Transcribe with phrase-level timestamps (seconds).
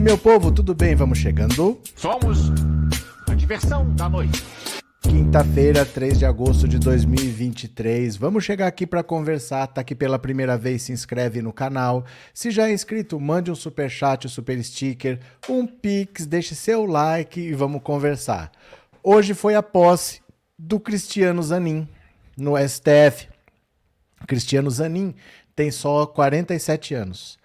[0.00, 0.94] aí, meu povo, tudo bem?
[0.94, 1.78] Vamos chegando.
[1.94, 2.50] Somos
[3.28, 4.42] a diversão da noite.
[5.02, 8.16] Quinta-feira, 3 de agosto de 2023.
[8.16, 9.66] Vamos chegar aqui para conversar.
[9.66, 12.06] Tá aqui pela primeira vez, se inscreve no canal.
[12.32, 16.86] Se já é inscrito, mande um super chat, um super sticker, um pix, deixe seu
[16.86, 18.50] like e vamos conversar.
[19.02, 20.22] Hoje foi a posse
[20.58, 21.86] do Cristiano Zanin
[22.36, 23.28] no STF.
[24.26, 25.14] Cristiano Zanin
[25.54, 27.39] tem só 47 anos.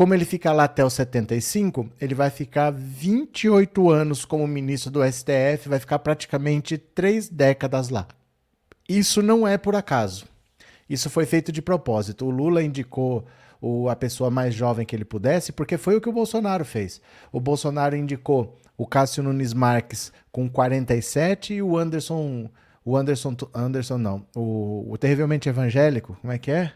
[0.00, 5.04] Como ele fica lá até os 75, ele vai ficar 28 anos como ministro do
[5.04, 8.08] STF, vai ficar praticamente três décadas lá.
[8.88, 10.24] Isso não é por acaso.
[10.88, 12.24] Isso foi feito de propósito.
[12.24, 13.26] O Lula indicou
[13.60, 16.98] o, a pessoa mais jovem que ele pudesse, porque foi o que o Bolsonaro fez.
[17.30, 22.48] O Bolsonaro indicou o Cássio Nunes Marques com 47 e o Anderson.
[22.82, 23.36] O Anderson.
[23.54, 24.24] Anderson não.
[24.34, 26.72] O, o terrivelmente evangélico, como é que é?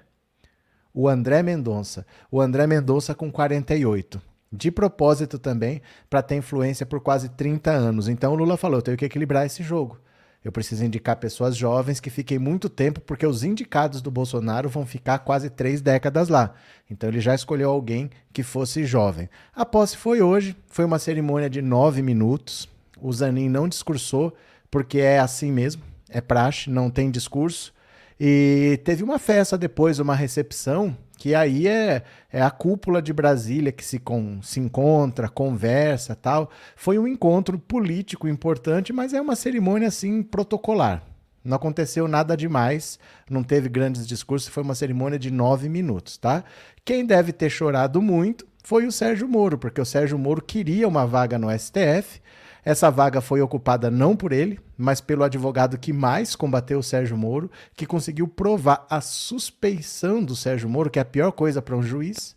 [0.95, 2.06] O André Mendonça.
[2.31, 4.23] O André Mendonça com 48.
[4.53, 8.09] De propósito também, para ter influência por quase 30 anos.
[8.09, 9.98] Então o Lula falou: eu tenho que equilibrar esse jogo.
[10.45, 14.84] Eu preciso indicar pessoas jovens que fiquem muito tempo, porque os indicados do Bolsonaro vão
[14.84, 16.53] ficar quase três décadas lá.
[16.89, 19.28] Então ele já escolheu alguém que fosse jovem.
[19.55, 22.69] A posse foi hoje, foi uma cerimônia de nove minutos.
[23.00, 24.34] O Zanin não discursou,
[24.70, 27.73] porque é assim mesmo, é praxe, não tem discurso.
[28.19, 32.03] E teve uma festa depois, uma recepção, que aí é,
[32.33, 36.50] é a cúpula de Brasília que se, com, se encontra, conversa tal.
[36.77, 41.03] Foi um encontro político importante, mas é uma cerimônia assim protocolar.
[41.44, 46.43] Não aconteceu nada demais, não teve grandes discursos, foi uma cerimônia de nove minutos, tá?
[46.84, 51.06] Quem deve ter chorado muito foi o Sérgio Moro, porque o Sérgio Moro queria uma
[51.06, 52.22] vaga no STF,
[52.64, 57.16] essa vaga foi ocupada não por ele, mas pelo advogado que mais combateu o Sérgio
[57.16, 61.76] Moro, que conseguiu provar a suspeição do Sérgio Moro, que é a pior coisa para
[61.76, 62.34] um juiz,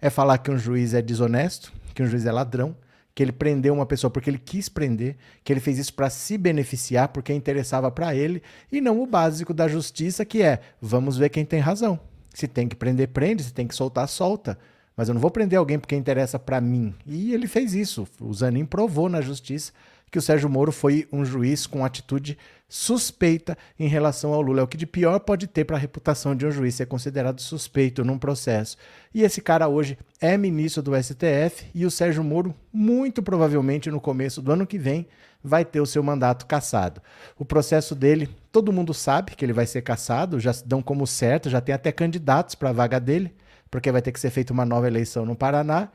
[0.00, 2.76] é falar que um juiz é desonesto, que um juiz é ladrão,
[3.14, 6.36] que ele prendeu uma pessoa porque ele quis prender, que ele fez isso para se
[6.36, 11.30] beneficiar, porque interessava para ele, e não o básico da justiça, que é vamos ver
[11.30, 11.98] quem tem razão.
[12.32, 14.58] Se tem que prender, prende, se tem que soltar, solta
[15.00, 16.94] mas eu não vou prender alguém porque interessa para mim.
[17.06, 18.06] E ele fez isso.
[18.20, 19.72] O Zanin provou na justiça
[20.10, 22.36] que o Sérgio Moro foi um juiz com atitude
[22.68, 24.60] suspeita em relação ao Lula.
[24.60, 27.40] É o que de pior pode ter para a reputação de um juiz ser considerado
[27.40, 28.76] suspeito num processo.
[29.14, 34.02] E esse cara hoje é ministro do STF e o Sérgio Moro, muito provavelmente no
[34.02, 35.06] começo do ano que vem,
[35.42, 37.00] vai ter o seu mandato cassado.
[37.38, 41.48] O processo dele, todo mundo sabe que ele vai ser cassado, já dão como certo,
[41.48, 43.32] já tem até candidatos para a vaga dele
[43.70, 45.88] porque vai ter que ser feita uma nova eleição no Paraná.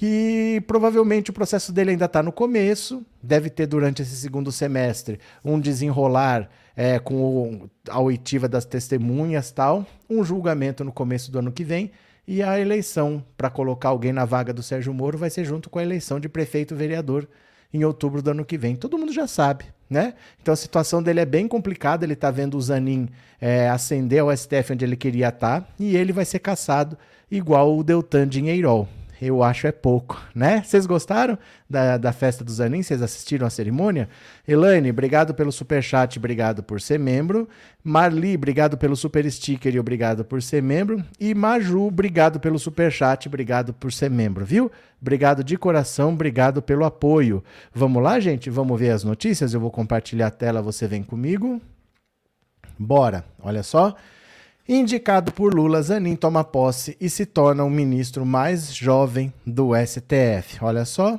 [0.00, 5.18] E provavelmente o processo dele ainda está no começo, deve ter durante esse segundo semestre
[5.44, 11.52] um desenrolar é, com a oitiva das testemunhas tal, um julgamento no começo do ano
[11.52, 11.90] que vem,
[12.26, 15.78] e a eleição para colocar alguém na vaga do Sérgio Moro vai ser junto com
[15.78, 17.28] a eleição de prefeito vereador
[17.74, 18.76] em outubro do ano que vem.
[18.76, 20.14] Todo mundo já sabe, né?
[20.40, 22.06] Então a situação dele é bem complicada.
[22.06, 23.08] Ele está vendo o Zanin
[23.40, 26.96] é, ascender ao STF onde ele queria estar tá, e ele vai ser caçado
[27.28, 28.88] igual o Deltan Dinheirol
[29.20, 30.62] eu acho é pouco, né?
[30.64, 31.38] Vocês gostaram
[31.68, 32.82] da, da festa dos Zanin?
[32.82, 34.08] Vocês assistiram a cerimônia?
[34.48, 37.48] Elaine, obrigado pelo super chat, obrigado por ser membro.
[37.84, 41.04] Marli, obrigado pelo super sticker e obrigado por ser membro.
[41.18, 44.72] E Maju, obrigado pelo super chat, obrigado por ser membro, viu?
[45.00, 47.44] Obrigado de coração, obrigado pelo apoio.
[47.74, 48.48] Vamos lá, gente?
[48.48, 49.52] Vamos ver as notícias?
[49.52, 51.60] Eu vou compartilhar a tela, você vem comigo.
[52.78, 53.94] Bora, olha só.
[54.72, 60.62] Indicado por Lula, Zanin toma posse e se torna o ministro mais jovem do STF.
[60.62, 61.18] Olha só.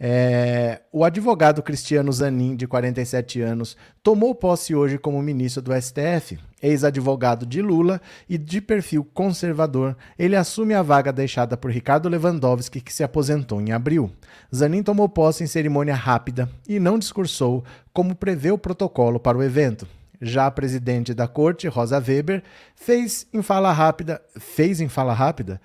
[0.00, 6.38] É, o advogado Cristiano Zanin, de 47 anos, tomou posse hoje como ministro do STF.
[6.62, 12.80] Ex-advogado de Lula e de perfil conservador, ele assume a vaga deixada por Ricardo Lewandowski,
[12.80, 14.10] que se aposentou em abril.
[14.54, 17.62] Zanin tomou posse em cerimônia rápida e não discursou,
[17.92, 19.86] como prevê o protocolo para o evento.
[20.20, 22.42] Já a presidente da corte, Rosa Weber,
[22.74, 25.60] fez em fala rápida, fez em fala rápida,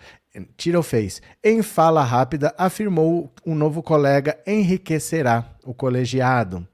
[0.58, 6.68] tira ou fez, em fala rápida afirmou um novo colega enriquecerá o colegiado.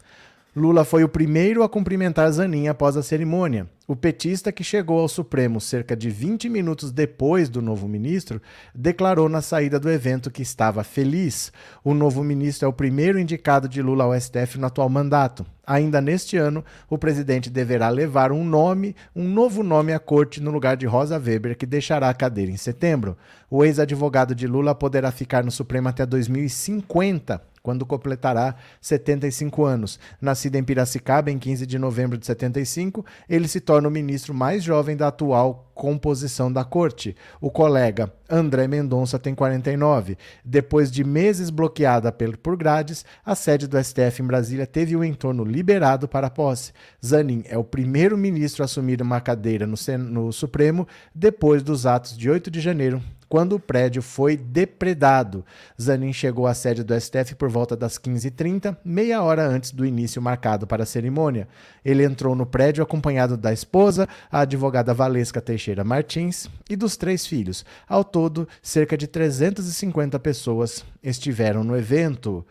[0.55, 3.67] Lula foi o primeiro a cumprimentar Zanin após a cerimônia.
[3.89, 8.41] O petista, que chegou ao Supremo cerca de 20 minutos depois do novo ministro,
[8.75, 11.53] declarou na saída do evento que estava feliz.
[11.85, 15.45] O novo ministro é o primeiro indicado de Lula ao STF no atual mandato.
[15.65, 20.51] Ainda neste ano, o presidente deverá levar um nome, um novo nome à corte no
[20.51, 23.17] lugar de Rosa Weber, que deixará a cadeira em setembro.
[23.49, 29.99] O ex-advogado de Lula poderá ficar no Supremo até 2050 quando completará 75 anos.
[30.21, 34.63] Nascido em Piracicaba em 15 de novembro de 75, ele se torna o ministro mais
[34.63, 37.13] jovem da atual composição da corte.
[37.41, 40.17] O colega André Mendonça tem 49.
[40.43, 45.03] Depois de meses bloqueada por grades, a sede do STF em Brasília teve o um
[45.03, 46.73] entorno liberado para posse.
[47.05, 52.17] Zanin é o primeiro ministro a assumir uma cadeira no, no Supremo depois dos atos
[52.17, 55.45] de 8 de janeiro quando o prédio foi depredado.
[55.79, 60.21] Zanin chegou à sede do STF por volta das 15h30, meia hora antes do início
[60.21, 61.47] marcado para a cerimônia.
[61.83, 67.25] Ele entrou no prédio acompanhado da esposa, a advogada Valesca Teixeira Martins, e dos três
[67.25, 67.65] filhos.
[67.87, 72.43] Ao todo, cerca de 350 pessoas estiveram no evento.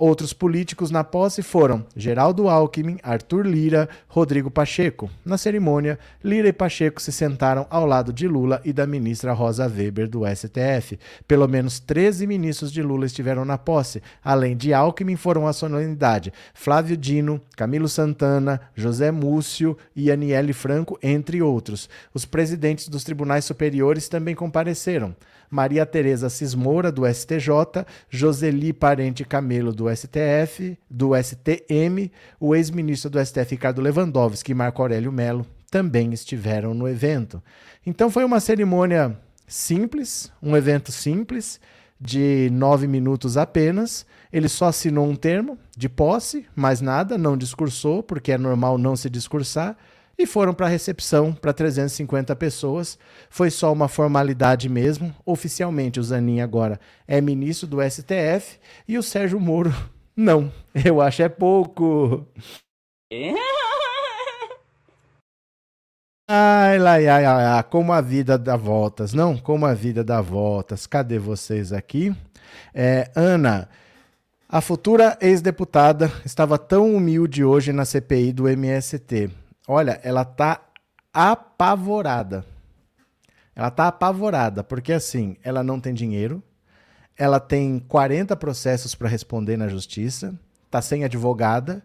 [0.00, 5.10] Outros políticos na posse foram Geraldo Alckmin, Arthur Lira, Rodrigo Pacheco.
[5.22, 9.66] Na cerimônia, Lira e Pacheco se sentaram ao lado de Lula e da ministra Rosa
[9.66, 10.98] Weber do STF.
[11.28, 14.02] Pelo menos 13 ministros de Lula estiveram na posse.
[14.24, 20.98] Além de Alckmin, foram à solenidade Flávio Dino, Camilo Santana, José Múcio e Aniele Franco,
[21.02, 21.90] entre outros.
[22.14, 25.14] Os presidentes dos tribunais superiores também compareceram.
[25.50, 33.24] Maria Tereza Cismoura, do STJ, Joseli Parente Camelo, do STF, do STM, o ex-ministro do
[33.24, 37.42] STF Ricardo Lewandowski e Marco Aurélio Melo também estiveram no evento.
[37.84, 41.60] Então foi uma cerimônia simples, um evento simples,
[42.00, 44.06] de nove minutos apenas.
[44.32, 48.94] Ele só assinou um termo de posse, mais nada, não discursou, porque é normal não
[48.96, 49.76] se discursar
[50.20, 52.98] e foram para a recepção para 350 pessoas.
[53.30, 55.14] Foi só uma formalidade mesmo.
[55.24, 56.78] Oficialmente, o Zanin agora
[57.08, 59.72] é ministro do STF e o Sérgio Moro
[60.14, 60.52] não.
[60.84, 62.26] Eu acho é pouco.
[66.32, 69.36] Ai, ai, ai, ai, como a vida dá voltas, não?
[69.36, 70.86] Como a vida dá voltas.
[70.86, 72.14] Cadê vocês aqui?
[72.72, 73.68] É, Ana,
[74.48, 79.28] a futura ex-deputada estava tão humilde hoje na CPI do MST.
[79.66, 80.60] Olha, ela tá
[81.12, 82.44] apavorada.
[83.54, 86.42] Ela tá apavorada, porque assim, ela não tem dinheiro,
[87.16, 90.34] ela tem 40 processos para responder na justiça,
[90.70, 91.82] tá sem advogada,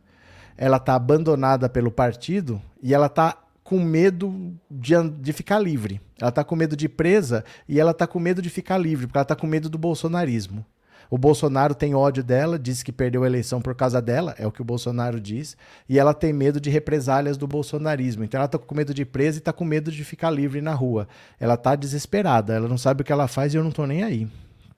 [0.58, 6.00] ela tá abandonada pelo partido e ela tá com medo de, de ficar livre.
[6.22, 9.18] Ela tá com medo de presa e ela tá com medo de ficar livre, porque
[9.18, 10.66] ela tá com medo do bolsonarismo.
[11.10, 14.52] O Bolsonaro tem ódio dela, diz que perdeu a eleição por causa dela, é o
[14.52, 15.56] que o Bolsonaro diz,
[15.88, 18.24] e ela tem medo de represálias do bolsonarismo.
[18.24, 20.62] Então ela tá com medo de ir presa e tá com medo de ficar livre
[20.62, 21.08] na rua.
[21.40, 24.04] Ela tá desesperada, ela não sabe o que ela faz e eu não tô nem
[24.04, 24.28] aí.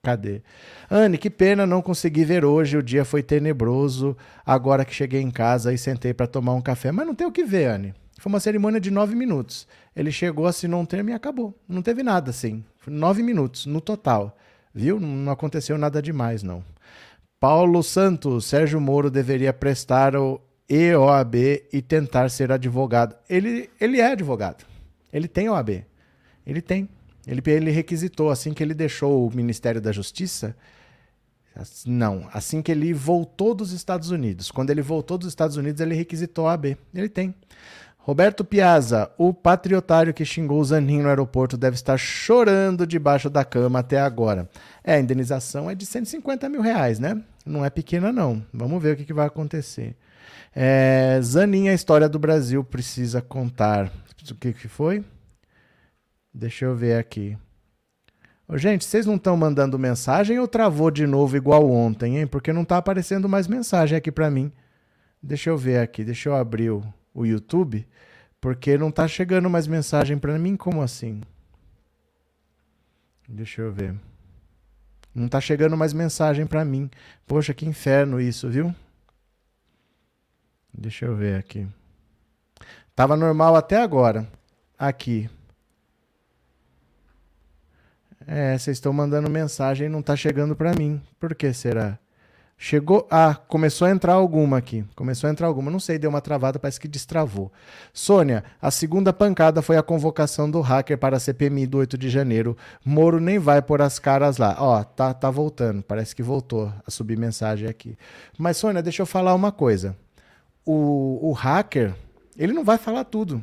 [0.02, 0.42] Cadê?
[0.90, 4.16] Anne, que pena não conseguir ver hoje, o dia foi tenebroso.
[4.46, 6.92] Agora que cheguei em casa e sentei para tomar um café.
[6.92, 7.94] Mas não tem o que ver, Anne.
[8.18, 9.66] Foi uma cerimônia de nove minutos.
[9.94, 11.54] Ele chegou, assinou um termo e acabou.
[11.68, 12.64] Não teve nada assim.
[12.86, 14.36] Nove minutos no total.
[14.78, 15.00] Viu?
[15.00, 16.62] Não aconteceu nada demais, não.
[17.40, 21.34] Paulo Santos, Sérgio Moro deveria prestar o EOAB
[21.72, 23.16] e tentar ser advogado.
[23.28, 24.64] Ele, ele é advogado.
[25.12, 25.84] Ele tem OAB.
[26.46, 26.88] Ele tem.
[27.26, 30.54] Ele, ele requisitou assim que ele deixou o Ministério da Justiça.
[31.84, 34.48] Não, assim que ele voltou dos Estados Unidos.
[34.52, 36.76] Quando ele voltou dos Estados Unidos, ele requisitou a AB.
[36.94, 37.34] Ele tem.
[38.08, 43.44] Roberto Piazza, o patriotário que xingou o Zanin no aeroporto deve estar chorando debaixo da
[43.44, 44.48] cama até agora.
[44.82, 47.22] É, a indenização é de 150 mil reais, né?
[47.44, 48.42] Não é pequena, não.
[48.50, 49.94] Vamos ver o que, que vai acontecer.
[50.56, 53.92] É, Zanin, a história do Brasil precisa contar.
[54.30, 55.04] O que, que foi?
[56.32, 57.36] Deixa eu ver aqui.
[58.48, 62.26] Ô, gente, vocês não estão mandando mensagem ou travou de novo igual ontem, hein?
[62.26, 64.50] Porque não está aparecendo mais mensagem aqui para mim.
[65.22, 66.82] Deixa eu ver aqui, deixa eu abrir o
[67.18, 67.86] o YouTube,
[68.40, 70.56] porque não tá chegando mais mensagem para mim.
[70.56, 71.20] Como assim?
[73.28, 73.94] Deixa eu ver.
[75.14, 76.88] Não tá chegando mais mensagem para mim.
[77.26, 78.74] Poxa, que inferno isso, viu?
[80.72, 81.66] Deixa eu ver aqui.
[82.94, 84.26] Tava normal até agora.
[84.78, 85.28] Aqui.
[88.26, 91.02] É, vocês estão mandando mensagem e não tá chegando para mim.
[91.18, 91.98] Por que será?
[92.60, 93.06] Chegou.
[93.08, 94.84] Ah, começou a entrar alguma aqui.
[94.96, 95.70] Começou a entrar alguma.
[95.70, 97.52] Não sei, deu uma travada, parece que destravou.
[97.92, 102.10] Sônia, a segunda pancada foi a convocação do hacker para a CPMI do 8 de
[102.10, 102.56] janeiro.
[102.84, 104.56] Moro nem vai pôr as caras lá.
[104.58, 105.84] Ó, tá, tá voltando.
[105.84, 107.96] Parece que voltou a subir mensagem aqui.
[108.36, 109.96] Mas, Sônia, deixa eu falar uma coisa.
[110.66, 111.94] O, o hacker,
[112.36, 113.40] ele não vai falar tudo.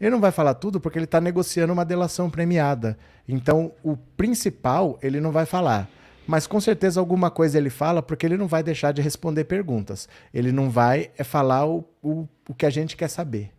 [0.00, 2.98] Ele não vai falar tudo porque ele está negociando uma delação premiada.
[3.28, 5.88] Então, o principal, ele não vai falar.
[6.26, 10.08] Mas com certeza alguma coisa ele fala, porque ele não vai deixar de responder perguntas.
[10.34, 13.50] Ele não vai é falar o, o, o que a gente quer saber.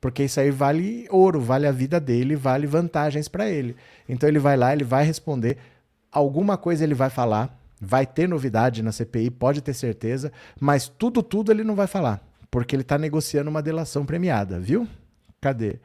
[0.00, 3.76] Porque isso aí vale ouro, vale a vida dele, vale vantagens para ele.
[4.08, 5.58] Então ele vai lá, ele vai responder.
[6.10, 11.22] Alguma coisa ele vai falar, Vai ter novidade na CPI, pode ter certeza, mas tudo,
[11.22, 14.88] tudo ele não vai falar, porque ele está negociando uma delação premiada, viu?
[15.44, 15.76] Cadê?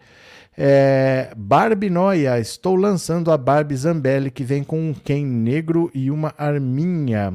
[0.57, 6.09] É, Barbie Noia, estou lançando a Barbie Zambelli, que vem com um Ken negro e
[6.09, 7.33] uma arminha.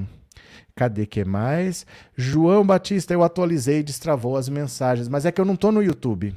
[0.75, 1.85] Cadê que mais?
[2.17, 5.83] João Batista, eu atualizei e destravou as mensagens, mas é que eu não estou no
[5.83, 6.35] YouTube.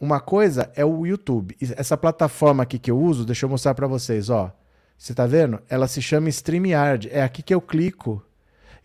[0.00, 1.54] Uma coisa é o YouTube.
[1.76, 4.50] Essa plataforma aqui que eu uso, deixa eu mostrar para vocês, ó.
[4.96, 5.60] Você está vendo?
[5.68, 7.10] Ela se chama StreamYard.
[7.12, 8.24] É aqui que eu clico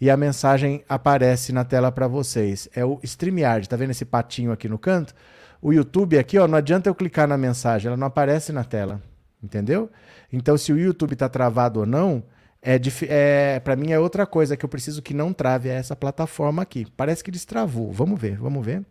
[0.02, 2.68] e a mensagem aparece na tela para vocês.
[2.76, 3.70] É o StreamYard.
[3.70, 5.16] Tá vendo esse patinho aqui no canto?
[5.62, 9.02] O YouTube aqui, ó, não adianta eu clicar na mensagem, ela não aparece na tela.
[9.42, 9.90] Entendeu?
[10.32, 12.24] Então, se o YouTube está travado ou não,
[12.62, 15.96] é, é para mim é outra coisa que eu preciso que não trave é essa
[15.96, 16.86] plataforma aqui.
[16.96, 17.92] Parece que destravou.
[17.92, 18.84] Vamos ver, vamos ver.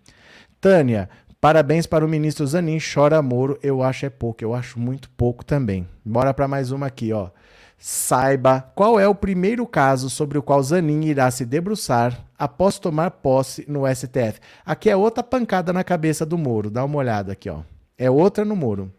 [0.61, 1.09] Tânia,
[1.41, 2.79] Parabéns para o ministro Zanin.
[2.81, 4.43] Chora Moro, eu acho é pouco.
[4.43, 5.87] Eu acho muito pouco também.
[6.05, 7.31] Bora para mais uma aqui, ó.
[7.79, 13.13] Saiba qual é o primeiro caso sobre o qual Zanin irá se debruçar após tomar
[13.13, 14.41] posse no STF.
[14.67, 16.71] Aqui é outra pancada na cabeça do Moro.
[16.71, 17.61] Dá uma olhada aqui, ó.
[17.97, 18.93] É outra no Moro.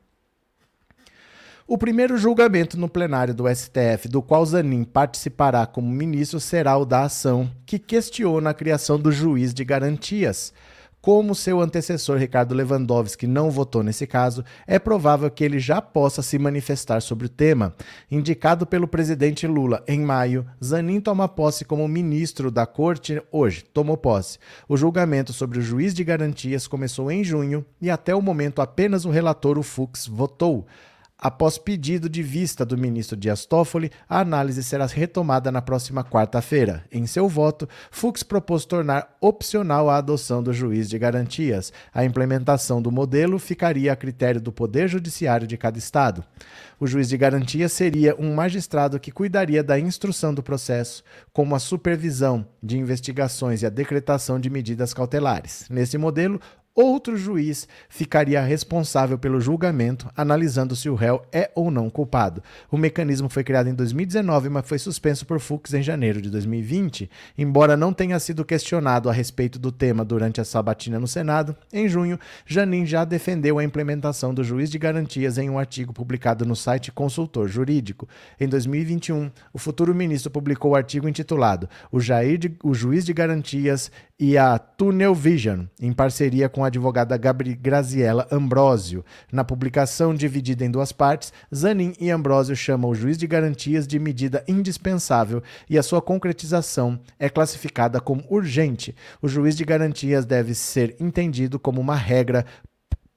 [1.68, 6.86] O primeiro julgamento no plenário do STF, do qual Zanin participará como ministro, será o
[6.86, 10.52] da ação que questiona a criação do juiz de garantias.
[11.02, 16.22] Como seu antecessor Ricardo Lewandowski não votou nesse caso, é provável que ele já possa
[16.22, 17.74] se manifestar sobre o tema.
[18.12, 23.64] Indicado pelo presidente Lula em maio, Zanin toma posse como ministro da Corte hoje.
[23.64, 24.40] Tomou posse.
[24.68, 29.06] O julgamento sobre o juiz de garantias começou em junho e até o momento apenas
[29.06, 30.68] o relator, o Fux, votou.
[31.22, 36.86] Após pedido de vista do ministro Dias Toffoli, a análise será retomada na próxima quarta-feira.
[36.90, 41.74] Em seu voto, Fux propôs tornar opcional a adoção do juiz de garantias.
[41.94, 46.24] A implementação do modelo ficaria a critério do Poder Judiciário de cada estado.
[46.80, 51.60] O juiz de garantias seria um magistrado que cuidaria da instrução do processo, como a
[51.60, 55.66] supervisão de investigações e a decretação de medidas cautelares.
[55.70, 56.40] Nesse modelo,
[56.76, 62.42] outro juiz ficaria responsável pelo julgamento, analisando se o réu é ou não culpado.
[62.72, 67.10] O mecanismo foi criado em 2019, mas foi suspenso por Fux em janeiro de 2020.
[67.38, 71.88] Embora não tenha sido questionado a respeito do tema durante a sabatina no Senado, em
[71.88, 76.56] junho, Janin já defendeu a implementação do juiz de garantias em um artigo publicado no
[76.56, 78.08] site Consultor Jurídico.
[78.40, 83.14] Em 2021, o futuro ministro publicou o artigo intitulado O, Jair de, o Juiz de
[83.14, 89.04] Garantias e a Tunnel Vision, em parceria com a advogada Gabri Graziella Ambrosio.
[89.32, 94.00] Na publicação dividida em duas partes, Zanin e Ambrosio chamam o juiz de garantias de
[94.00, 98.96] medida indispensável e a sua concretização é classificada como urgente.
[99.22, 102.46] O juiz de garantias deve ser entendido como uma regra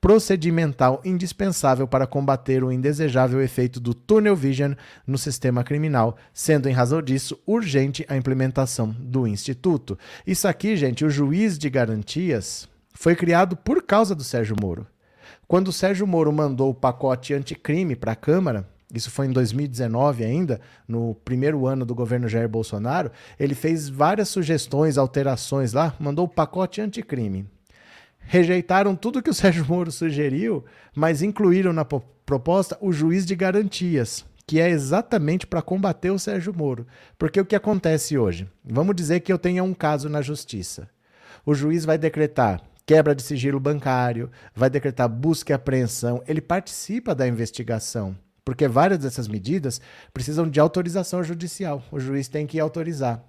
[0.02, 4.72] procedimental indispensável para combater o indesejável efeito do tunnel vision
[5.06, 9.96] no sistema criminal, sendo em razão disso urgente a implementação do instituto.
[10.26, 14.86] Isso aqui, gente, o juiz de garantias foi criado por causa do Sérgio Moro.
[15.46, 20.24] Quando o Sérgio Moro mandou o pacote anticrime para a Câmara, isso foi em 2019
[20.24, 26.26] ainda, no primeiro ano do governo Jair Bolsonaro, ele fez várias sugestões, alterações lá, mandou
[26.26, 27.48] o pacote anticrime
[28.24, 34.24] rejeitaram tudo que o Sérgio Moro sugeriu, mas incluíram na proposta o juiz de garantias,
[34.46, 36.86] que é exatamente para combater o Sérgio Moro.
[37.18, 38.48] Porque o que acontece hoje?
[38.64, 40.88] Vamos dizer que eu tenha um caso na justiça.
[41.44, 42.60] O juiz vai decretar
[42.92, 48.14] quebra de sigilo bancário, vai decretar busca e apreensão, ele participa da investigação.
[48.44, 49.80] Porque várias dessas medidas
[50.12, 51.82] precisam de autorização judicial.
[51.90, 53.24] O juiz tem que autorizar.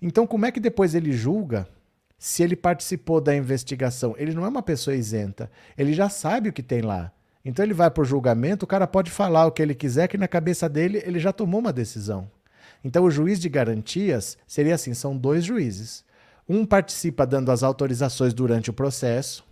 [0.00, 1.68] Então, como é que depois ele julga
[2.16, 4.14] se ele participou da investigação.
[4.16, 5.50] Ele não é uma pessoa isenta.
[5.76, 7.12] Ele já sabe o que tem lá.
[7.44, 10.16] Então ele vai para o julgamento, o cara pode falar o que ele quiser, que
[10.16, 12.30] na cabeça dele ele já tomou uma decisão.
[12.82, 16.02] Então o juiz de garantias seria assim: são dois juízes.
[16.48, 19.44] Um participa dando as autorizações durante o processo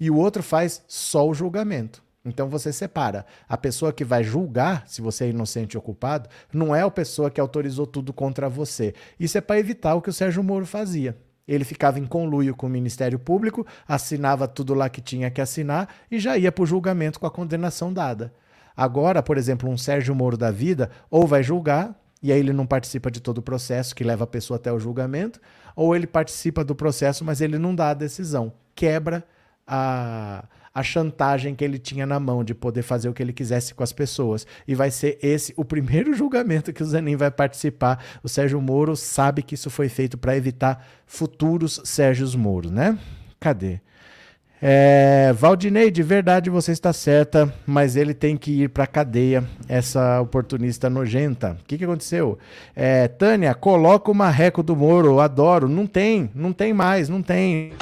[0.00, 2.02] e o outro faz só o julgamento.
[2.24, 3.26] Então você separa.
[3.48, 7.30] A pessoa que vai julgar se você é inocente ou culpado não é a pessoa
[7.30, 8.94] que autorizou tudo contra você.
[9.18, 11.16] Isso é para evitar o que o Sérgio Moro fazia.
[11.46, 15.88] Ele ficava em conluio com o Ministério Público, assinava tudo lá que tinha que assinar
[16.10, 18.32] e já ia para o julgamento com a condenação dada.
[18.76, 22.64] Agora, por exemplo, um Sérgio Moro da vida ou vai julgar, e aí ele não
[22.64, 25.40] participa de todo o processo que leva a pessoa até o julgamento,
[25.74, 28.52] ou ele participa do processo, mas ele não dá a decisão.
[28.74, 29.24] Quebra
[29.66, 33.74] a, a chantagem que ele tinha na mão de poder fazer o que ele quisesse
[33.74, 34.46] com as pessoas.
[34.66, 38.02] E vai ser esse o primeiro julgamento que o Zanin vai participar.
[38.22, 42.98] O Sérgio Moro sabe que isso foi feito para evitar futuros Sérgios Moro, né?
[43.38, 43.80] Cadê?
[44.64, 50.20] É, Valdinei, de verdade você está certa, mas ele tem que ir para cadeia, essa
[50.20, 51.56] oportunista nojenta.
[51.60, 52.38] O que, que aconteceu?
[52.76, 55.68] É, Tânia, coloca o marreco do Moro, adoro.
[55.68, 57.72] Não tem, não tem mais, não tem.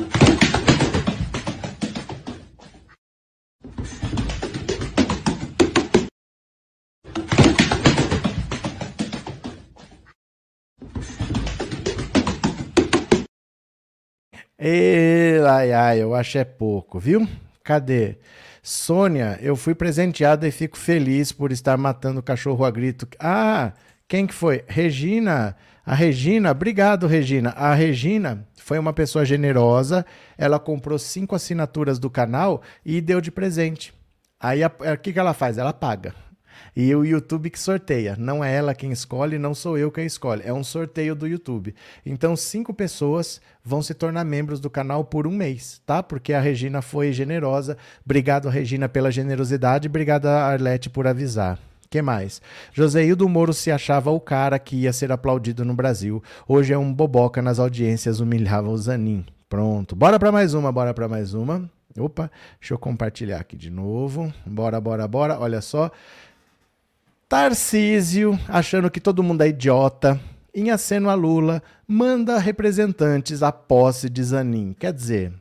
[14.63, 17.27] E, ai, ai, eu acho é pouco, viu?
[17.65, 18.19] Cadê?
[18.63, 23.09] Sônia, eu fui presenteada e fico feliz por estar matando o cachorro a grito.
[23.19, 23.73] Ah,
[24.07, 24.63] quem que foi?
[24.69, 25.57] Regina.
[25.85, 27.51] A Regina, obrigado, Regina.
[27.57, 30.05] A Regina foi uma pessoa generosa.
[30.37, 33.95] Ela comprou cinco assinaturas do canal e deu de presente.
[34.39, 35.57] Aí o que, que ela faz?
[35.57, 36.15] Ela paga.
[36.75, 38.17] E o YouTube que sorteia.
[38.19, 40.43] Não é ela quem escolhe, não sou eu quem escolhe.
[40.45, 41.75] É um sorteio do YouTube.
[42.05, 46.03] Então, cinco pessoas vão se tornar membros do canal por um mês, tá?
[46.03, 47.77] Porque a Regina foi generosa.
[48.05, 49.89] Obrigado, Regina, pela generosidade.
[49.89, 51.59] Obrigado, Arlete, por avisar
[51.91, 52.41] que mais?
[52.73, 56.23] Joséildo Moro se achava o cara que ia ser aplaudido no Brasil.
[56.47, 59.27] Hoje é um boboca nas audiências, humilhava o Zanin.
[59.49, 59.97] Pronto.
[59.97, 61.69] Bora para mais uma, bora para mais uma.
[61.99, 64.33] Opa, deixa eu compartilhar aqui de novo.
[64.47, 65.41] Bora, bora, bora.
[65.41, 65.91] Olha só.
[67.31, 70.21] Tarcísio, achando que todo mundo é idiota,
[70.53, 74.75] em aceno a Lula, manda representantes à posse de Zanin.
[74.77, 75.33] Quer dizer,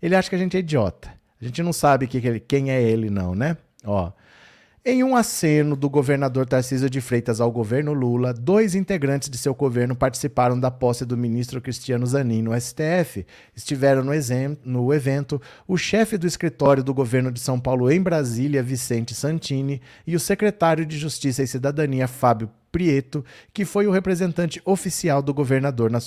[0.00, 1.12] ele acha que a gente é idiota.
[1.40, 3.56] A gente não sabe que, que ele, quem é ele, não, né?
[3.84, 4.12] Ó,
[4.84, 9.54] em um aceno do governador Tarcísio de Freitas ao governo Lula, dois integrantes de seu
[9.54, 13.24] governo participaram da posse do ministro Cristiano Zanin no STF.
[13.54, 14.10] Estiveram no,
[14.64, 19.80] no evento o chefe do escritório do governo de São Paulo em Brasília, Vicente Santini,
[20.04, 25.32] e o secretário de Justiça e Cidadania, Fábio Prieto, que foi o representante oficial do
[25.32, 26.00] governador na,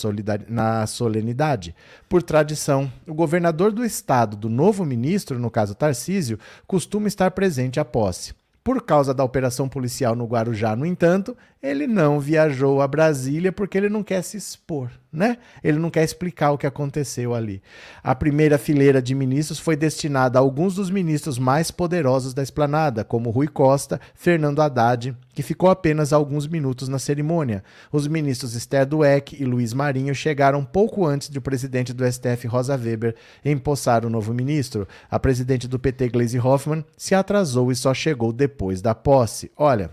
[0.50, 1.74] na, solenidade.
[2.10, 7.80] Por tradição, o governador do estado do novo ministro, no caso Tarcísio, costuma estar presente
[7.80, 8.34] à posse.
[8.66, 13.76] Por causa da operação policial no Guarujá, no entanto, ele não viajou a Brasília porque
[13.76, 15.40] ele não quer se expor, né?
[15.64, 17.60] Ele não quer explicar o que aconteceu ali.
[18.04, 23.04] A primeira fileira de ministros foi destinada a alguns dos ministros mais poderosos da esplanada,
[23.04, 27.64] como Rui Costa, Fernando Haddad, que ficou apenas alguns minutos na cerimônia.
[27.92, 32.46] Os ministros Esther Dueck e Luiz Marinho chegaram pouco antes de o presidente do STF,
[32.46, 34.88] Rosa Weber, empossar o novo ministro.
[35.10, 39.52] A presidente do PT, Gleisi Hoffmann, se atrasou e só chegou depois da posse.
[39.58, 39.90] Olha,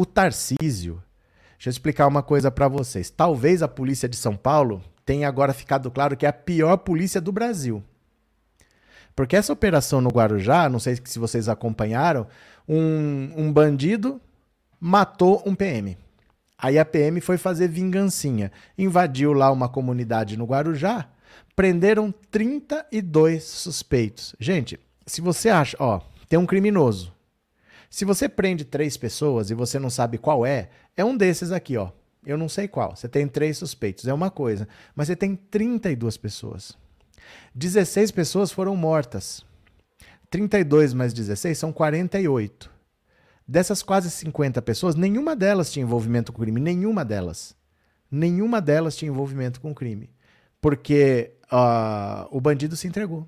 [0.00, 1.02] o Tarcísio,
[1.58, 3.10] deixa eu explicar uma coisa para vocês.
[3.10, 7.20] Talvez a polícia de São Paulo tenha agora ficado claro que é a pior polícia
[7.20, 7.84] do Brasil.
[9.14, 12.26] Porque essa operação no Guarujá, não sei se vocês acompanharam,
[12.66, 14.18] um, um bandido
[14.80, 15.98] matou um PM.
[16.56, 18.50] Aí a PM foi fazer vingancinha.
[18.78, 21.10] Invadiu lá uma comunidade no Guarujá,
[21.54, 24.34] prenderam 32 suspeitos.
[24.40, 27.12] Gente, se você acha, ó, tem um criminoso.
[27.90, 31.76] Se você prende três pessoas e você não sabe qual é, é um desses aqui,
[31.76, 31.90] ó.
[32.24, 32.94] Eu não sei qual.
[32.94, 34.68] Você tem três suspeitos, é uma coisa.
[34.94, 36.78] Mas você tem 32 pessoas.
[37.54, 39.44] 16 pessoas foram mortas.
[40.30, 42.70] 32 mais 16 são 48.
[43.46, 46.60] Dessas quase 50 pessoas, nenhuma delas tinha envolvimento com crime.
[46.60, 47.56] Nenhuma delas.
[48.08, 50.10] Nenhuma delas tinha envolvimento com crime.
[50.60, 53.26] Porque uh, o bandido se entregou.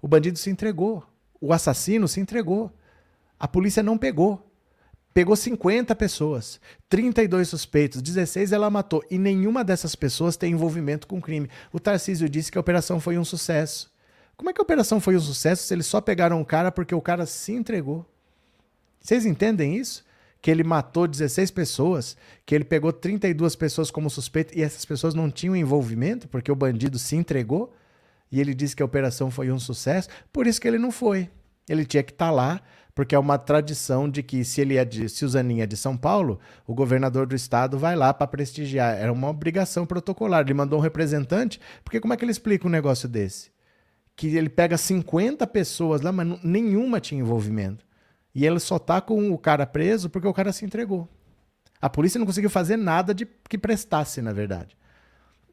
[0.00, 1.02] O bandido se entregou.
[1.40, 2.72] O assassino se entregou.
[3.38, 4.42] A polícia não pegou.
[5.16, 11.22] Pegou 50 pessoas, 32 suspeitos, 16 ela matou e nenhuma dessas pessoas tem envolvimento com
[11.22, 11.48] crime.
[11.72, 13.90] O Tarcísio disse que a operação foi um sucesso.
[14.36, 16.94] Como é que a operação foi um sucesso se eles só pegaram o cara porque
[16.94, 18.04] o cara se entregou?
[19.00, 20.04] Vocês entendem isso?
[20.42, 25.14] Que ele matou 16 pessoas, que ele pegou 32 pessoas como suspeito e essas pessoas
[25.14, 27.74] não tinham envolvimento porque o bandido se entregou
[28.30, 31.30] e ele disse que a operação foi um sucesso, por isso que ele não foi.
[31.66, 32.60] Ele tinha que estar tá lá
[32.96, 36.40] porque é uma tradição de que se ele é de Zanin é de São Paulo,
[36.66, 38.96] o governador do estado vai lá para prestigiar.
[38.96, 40.40] Era uma obrigação protocolar.
[40.40, 43.50] Ele mandou um representante, porque como é que ele explica um negócio desse?
[44.16, 47.84] Que ele pega 50 pessoas lá, mas nenhuma tinha envolvimento.
[48.34, 51.06] E ele só tá com o cara preso porque o cara se entregou.
[51.78, 54.74] A polícia não conseguiu fazer nada de que prestasse, na verdade.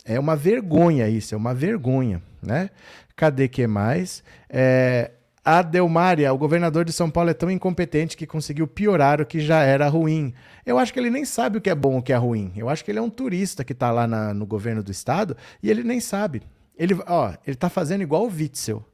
[0.06, 2.70] É uma vergonha isso, é uma vergonha, né?
[3.18, 4.24] Cadê que mais?
[4.50, 5.12] É,
[5.46, 9.42] a Delmária, o governador de São Paulo é tão incompetente que conseguiu piorar o que
[9.42, 10.34] já era ruim.
[10.66, 12.54] Eu acho que ele nem sabe o que é bom o que é ruim.
[12.56, 15.36] Eu acho que ele é um turista que está lá na, no governo do estado
[15.62, 16.44] e ele nem sabe.
[16.78, 18.86] Ele, ó, ele tá fazendo igual o Witzel.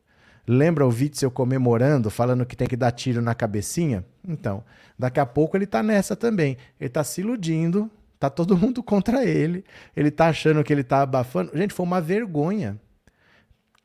[0.48, 4.04] Lembra o Witzel comemorando, falando que tem que dar tiro na cabecinha?
[4.28, 4.64] Então,
[4.98, 6.58] daqui a pouco ele tá nessa também.
[6.80, 9.64] Ele tá se iludindo, tá todo mundo contra ele.
[9.96, 11.52] Ele tá achando que ele tá abafando.
[11.54, 12.80] Gente, foi uma vergonha.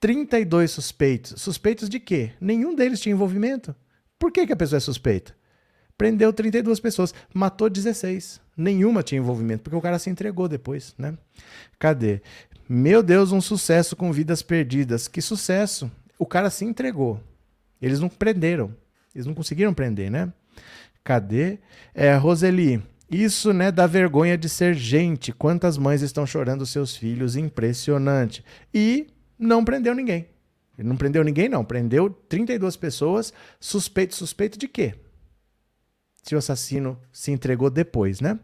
[0.04, 1.40] 32 suspeitos.
[1.40, 2.32] Suspeitos de quê?
[2.38, 3.74] Nenhum deles tinha envolvimento.
[4.18, 5.34] Por que, que a pessoa é suspeita?
[5.96, 8.38] Prendeu 32 pessoas, matou 16.
[8.54, 11.16] Nenhuma tinha envolvimento, porque o cara se entregou depois, né?
[11.78, 12.20] Cadê?
[12.68, 15.08] Meu Deus, um sucesso com vidas perdidas.
[15.08, 15.90] Que sucesso!
[16.18, 17.18] O cara se entregou.
[17.80, 18.76] Eles não prenderam.
[19.14, 20.30] Eles não conseguiram prender, né?
[21.02, 21.60] Cadê?
[21.94, 25.32] É, Roseli, isso, né, dá vergonha de ser gente.
[25.32, 27.36] Quantas mães estão chorando seus filhos?
[27.36, 28.44] Impressionante.
[28.72, 29.06] E
[29.44, 30.28] não prendeu ninguém.
[30.78, 31.64] Ele não prendeu ninguém, não.
[31.64, 33.33] Prendeu 32 pessoas.
[33.61, 34.94] Suspeito, suspeito de quê?
[36.22, 38.38] Se o assassino se entregou depois, né?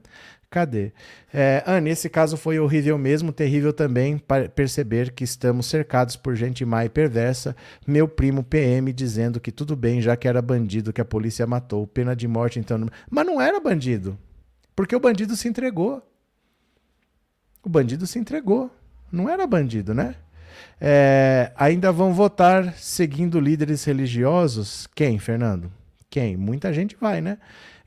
[0.50, 0.92] Cadê?
[1.32, 4.20] É, Anne, esse caso foi horrível mesmo, terrível também
[4.54, 7.54] perceber que estamos cercados por gente má e perversa.
[7.86, 11.86] Meu primo PM dizendo que tudo bem, já que era bandido que a polícia matou.
[11.86, 12.84] Pena de morte, então.
[13.08, 14.18] Mas não era bandido.
[14.74, 16.02] Porque o bandido se entregou.
[17.62, 18.70] O bandido se entregou.
[19.12, 20.16] Não era bandido, né?
[20.80, 24.88] É, ainda vão votar seguindo líderes religiosos?
[24.94, 25.70] Quem, Fernando?
[26.08, 26.36] Quem?
[26.36, 27.38] Muita gente vai, né?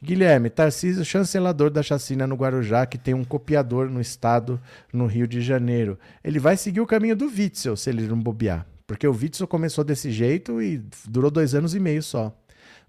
[0.02, 4.60] Guilherme, Tarcísio, chancelador da chacina no Guarujá, que tem um copiador no estado,
[4.92, 5.98] no Rio de Janeiro.
[6.22, 8.66] Ele vai seguir o caminho do Witzel, se ele não bobear.
[8.86, 12.38] Porque o Witzel começou desse jeito e durou dois anos e meio só.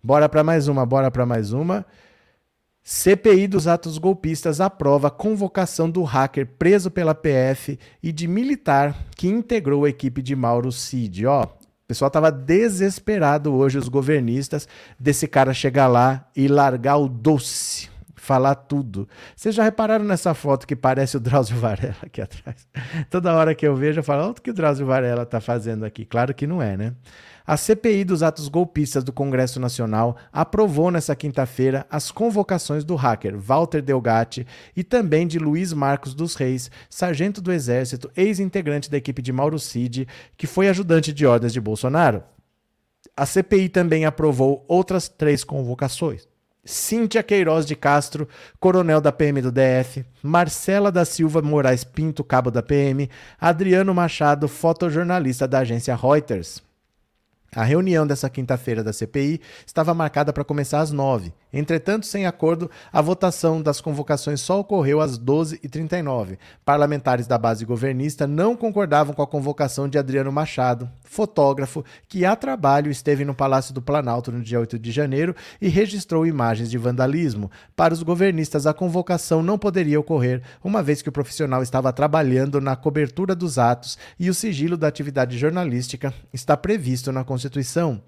[0.03, 1.87] Bora para mais uma, bora para mais uma.
[2.87, 8.94] CPI dos atos golpistas aprova a convocação do hacker preso pela PF e de militar
[9.16, 11.25] que integrou a equipe de Mauro Cid.
[11.25, 11.49] Ó, o
[11.88, 14.68] pessoal estava desesperado hoje, os governistas,
[15.01, 17.88] desse cara chegar lá e largar o doce,
[18.25, 19.07] falar tudo.
[19.37, 22.67] Vocês já repararam nessa foto que parece o Drauzio Varela aqui atrás?
[23.11, 25.85] Toda hora que eu vejo, eu falo, olha o que o Drauzio Varela está fazendo
[25.85, 26.07] aqui.
[26.07, 26.95] Claro que não é, né?
[27.47, 33.39] A CPI dos atos golpistas do Congresso Nacional aprovou nesta quinta-feira as convocações do hacker
[33.39, 39.21] Walter Delgatti e também de Luiz Marcos dos Reis, sargento do Exército, ex-integrante da equipe
[39.21, 40.09] de Mauro Cid,
[40.39, 42.23] que foi ajudante de ordens de Bolsonaro.
[43.15, 46.27] A CPI também aprovou outras três convocações.
[46.64, 48.27] Cíntia Queiroz de Castro,
[48.59, 54.48] coronel da PM do DF, Marcela da Silva Moraes Pinto, cabo da PM, Adriano Machado,
[54.48, 56.62] fotojornalista da agência Reuters.
[57.55, 61.33] A reunião dessa quinta-feira da CPI estava marcada para começar às nove.
[61.55, 66.37] Entretanto, sem acordo, a votação das convocações só ocorreu às 12h39.
[66.64, 72.35] Parlamentares da base governista não concordavam com a convocação de Adriano Machado, fotógrafo que a
[72.35, 76.77] trabalho esteve no Palácio do Planalto no dia 8 de janeiro e registrou imagens de
[76.77, 77.49] vandalismo.
[77.77, 82.61] Para os governistas, a convocação não poderia ocorrer, uma vez que o profissional estava trabalhando
[82.61, 88.03] na cobertura dos atos e o sigilo da atividade jornalística está previsto na Constituição.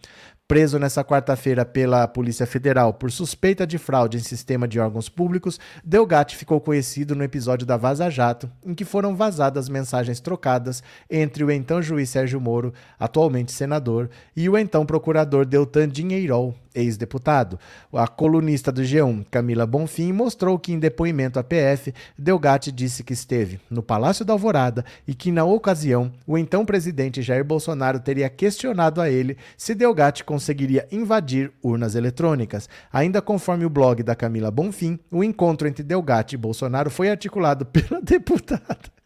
[0.49, 5.59] Preso nessa quarta-feira pela Polícia Federal por suspeita de fraude em sistema de órgãos públicos,
[5.85, 11.43] Delgatti ficou conhecido no episódio da Vaza Jato, em que foram vazadas mensagens trocadas entre
[11.43, 17.59] o então juiz Sérgio Moro, atualmente senador, e o então procurador Deltan Dinheirol, ex-deputado.
[17.93, 23.13] A colunista do G1, Camila Bonfim, mostrou que em depoimento à PF, Delgatti disse que
[23.13, 28.29] esteve no Palácio da Alvorada e que, na ocasião, o então presidente Jair Bolsonaro teria
[28.29, 32.69] questionado a ele se Delgatti conseguiria invadir urnas eletrônicas.
[32.93, 37.65] Ainda conforme o blog da Camila Bonfim, o encontro entre Delgatti e Bolsonaro foi articulado
[37.67, 38.97] pela deputada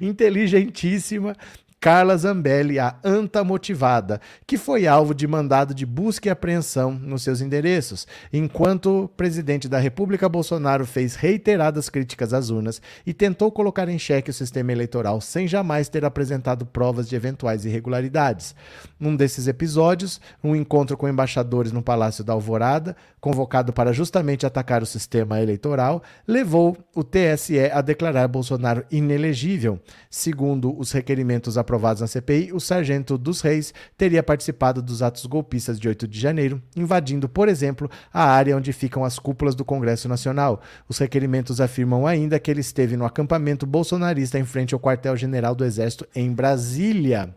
[0.00, 1.36] inteligentíssima
[1.82, 7.22] Carla Zambelli, a anta motivada, que foi alvo de mandado de busca e apreensão nos
[7.22, 13.50] seus endereços, enquanto o presidente da República Bolsonaro fez reiteradas críticas às urnas e tentou
[13.50, 18.54] colocar em xeque o sistema eleitoral sem jamais ter apresentado provas de eventuais irregularidades.
[18.98, 24.82] Num desses episódios, um encontro com embaixadores no Palácio da Alvorada, convocado para justamente atacar
[24.82, 29.80] o sistema eleitoral, levou o TSE a declarar Bolsonaro inelegível.
[30.10, 35.24] Segundo os requerimentos aprovados aprovados na CPI, o sargento dos Reis teria participado dos atos
[35.24, 39.64] golpistas de 8 de janeiro, invadindo, por exemplo, a área onde ficam as cúpulas do
[39.64, 40.60] Congresso Nacional.
[40.88, 45.64] Os requerimentos afirmam ainda que ele esteve no acampamento bolsonarista em frente ao quartel-general do
[45.64, 47.32] Exército em Brasília.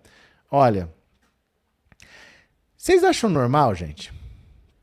[0.49, 0.89] Olha,
[2.75, 4.11] vocês acham normal, gente?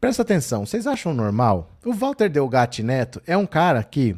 [0.00, 1.72] Presta atenção, vocês acham normal?
[1.84, 4.16] O Walter Delgatti Neto é um cara que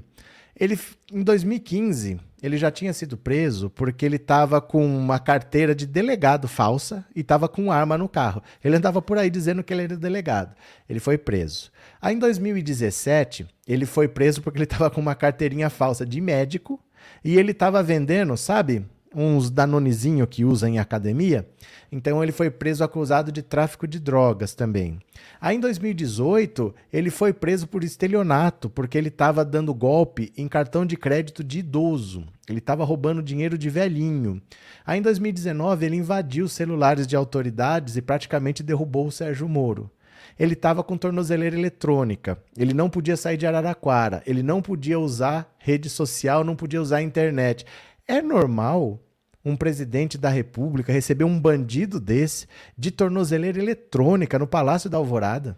[0.54, 0.78] ele
[1.12, 6.48] em 2015 ele já tinha sido preso porque ele estava com uma carteira de delegado
[6.48, 8.42] falsa e estava com arma no carro.
[8.64, 10.56] Ele andava por aí dizendo que ele era delegado.
[10.88, 11.70] Ele foi preso.
[12.00, 16.80] Aí em 2017, ele foi preso porque ele estava com uma carteirinha falsa de médico
[17.24, 18.84] e ele estava vendendo, sabe,
[19.14, 21.46] uns danonezinho que usa em academia.
[21.90, 24.98] Então ele foi preso acusado de tráfico de drogas também.
[25.40, 30.86] Aí em 2018, ele foi preso por estelionato, porque ele estava dando golpe em cartão
[30.86, 32.24] de crédito de idoso.
[32.48, 34.40] Ele estava roubando dinheiro de velhinho.
[34.86, 39.90] Aí em 2019 ele invadiu os celulares de autoridades e praticamente derrubou o Sérgio Moro.
[40.38, 42.38] Ele estava com tornozeleira eletrônica.
[42.56, 44.22] Ele não podia sair de Araraquara.
[44.26, 47.66] Ele não podia usar rede social, não podia usar internet.
[48.06, 49.00] É normal
[49.44, 55.56] um presidente da República receber um bandido desse de tornozeleira eletrônica no Palácio da Alvorada?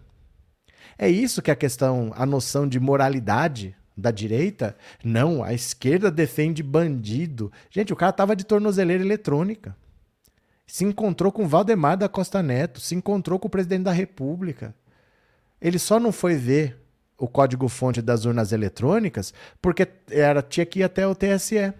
[0.97, 4.75] É isso que é a questão, a noção de moralidade da direita?
[5.03, 7.51] Não, a esquerda defende bandido.
[7.69, 9.75] Gente, o cara tava de tornozeleira eletrônica.
[10.65, 14.73] Se encontrou com Valdemar da Costa Neto, se encontrou com o presidente da República.
[15.61, 16.81] Ele só não foi ver
[17.17, 21.73] o código-fonte das urnas eletrônicas porque era, tinha que ir até o TSE.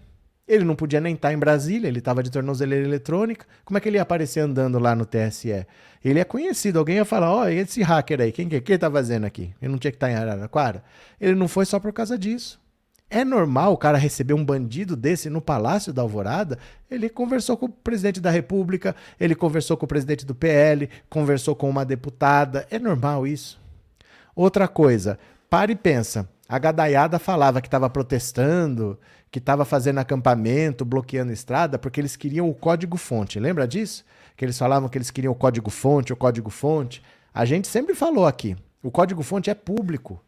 [0.47, 3.47] Ele não podia nem estar em Brasília, ele estava de tornozeleira eletrônica.
[3.63, 5.65] Como é que ele ia aparecer andando lá no TSE?
[6.03, 8.79] Ele é conhecido, alguém ia falar: Ó, oh, esse hacker aí, quem que, que ele
[8.79, 9.53] tá fazendo aqui?
[9.59, 10.83] Ele não tinha que estar em Araraquara?
[11.19, 12.63] Ele não foi só por causa disso.
[13.09, 16.59] É normal o cara receber um bandido desse no Palácio da Alvorada?
[16.89, 21.55] Ele conversou com o presidente da República, ele conversou com o presidente do PL, conversou
[21.55, 22.67] com uma deputada.
[22.69, 23.59] É normal isso.
[24.35, 25.17] Outra coisa,
[25.49, 26.27] para e pensa.
[26.47, 28.99] A gadaiada falava que estava protestando,
[29.35, 33.37] que estava fazendo acampamento, bloqueando estrada, porque eles queriam o código-fonte.
[33.37, 34.05] Lembra disso?
[34.37, 37.03] Que eles falavam que eles queriam o código-fonte, o código-fonte.
[37.33, 40.23] A gente sempre falou aqui: o código-fonte é público.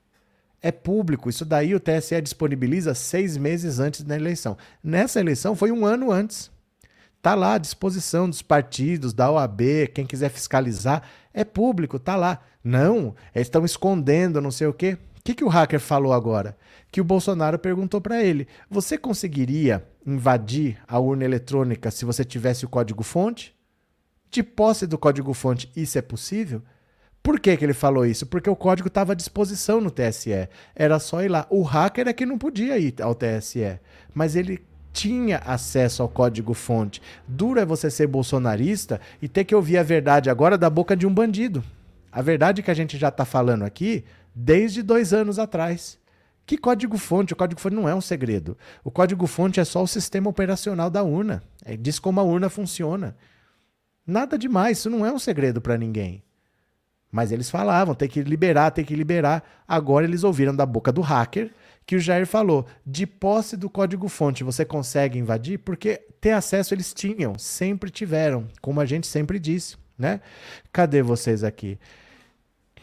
[0.62, 1.30] É público.
[1.30, 4.58] Isso daí o TSE disponibiliza seis meses antes da eleição.
[4.84, 6.52] Nessa eleição foi um ano antes.
[7.22, 11.02] Tá lá à disposição dos partidos, da OAB, quem quiser fiscalizar.
[11.34, 12.42] É público, tá lá.
[12.62, 16.58] Não, eles estão escondendo, não sei o quê que, que o hacker falou agora?
[16.90, 22.64] Que o Bolsonaro perguntou para ele: você conseguiria invadir a urna eletrônica se você tivesse
[22.64, 23.54] o código-fonte?
[24.32, 26.62] De posse do código-fonte, isso é possível?
[27.22, 28.26] Por que, que ele falou isso?
[28.26, 30.48] Porque o código estava à disposição no TSE.
[30.74, 31.46] Era só ir lá.
[31.50, 33.82] O hacker é que não podia ir ao TSE.
[34.14, 37.02] Mas ele tinha acesso ao código-fonte.
[37.28, 41.06] Duro é você ser bolsonarista e ter que ouvir a verdade agora da boca de
[41.06, 41.62] um bandido.
[42.10, 44.06] A verdade que a gente já está falando aqui
[44.38, 45.98] desde dois anos atrás.
[46.46, 47.34] Que código-fonte?
[47.34, 48.58] O código-fonte não é um segredo.
[48.84, 51.44] O código-fonte é só o sistema operacional da urna.
[51.66, 53.18] É, diz como a urna funciona.
[54.06, 56.24] Nada demais, isso não é um segredo para ninguém.
[57.12, 59.44] Mas eles falavam, tem que liberar, tem que liberar.
[59.68, 61.52] Agora eles ouviram da boca do hacker
[61.86, 65.58] que o Jair falou: de posse do código-fonte você consegue invadir?
[65.60, 70.22] Porque ter acesso eles tinham, sempre tiveram, como a gente sempre disse, né?
[70.72, 71.80] Cadê vocês aqui?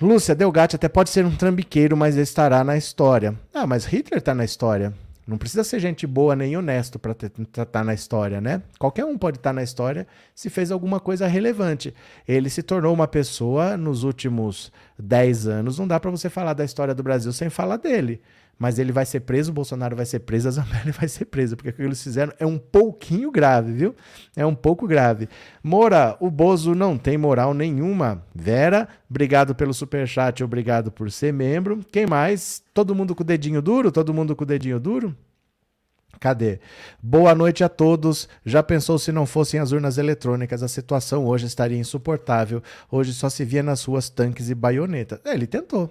[0.00, 3.34] Lúcia Delgatti até pode ser um trambiqueiro, mas estará na história.
[3.52, 4.92] Ah, mas Hitler está na história.
[5.26, 8.60] Não precisa ser gente boa nem honesto para estar tá na história, né?
[8.78, 11.94] Qualquer um pode estar tá na história se fez alguma coisa relevante.
[12.28, 15.78] Ele se tornou uma pessoa nos últimos 10 anos.
[15.78, 18.20] Não dá para você falar da história do Brasil sem falar dele
[18.58, 21.56] mas ele vai ser preso, o Bolsonaro vai ser preso, a Zambelli vai ser presa,
[21.56, 23.94] porque o que eles fizeram é um pouquinho grave, viu?
[24.36, 25.28] É um pouco grave.
[25.62, 28.24] Mora, o Bozo não tem moral nenhuma.
[28.34, 31.80] Vera, obrigado pelo superchat, obrigado por ser membro.
[31.90, 32.62] Quem mais?
[32.72, 33.90] Todo mundo com o dedinho duro?
[33.90, 35.14] Todo mundo com o dedinho duro?
[36.20, 36.60] Cadê?
[37.02, 38.28] Boa noite a todos.
[38.44, 42.62] Já pensou se não fossem as urnas eletrônicas, a situação hoje estaria insuportável.
[42.90, 45.20] Hoje só se via nas ruas tanques e baionetas.
[45.24, 45.90] É, ele tentou.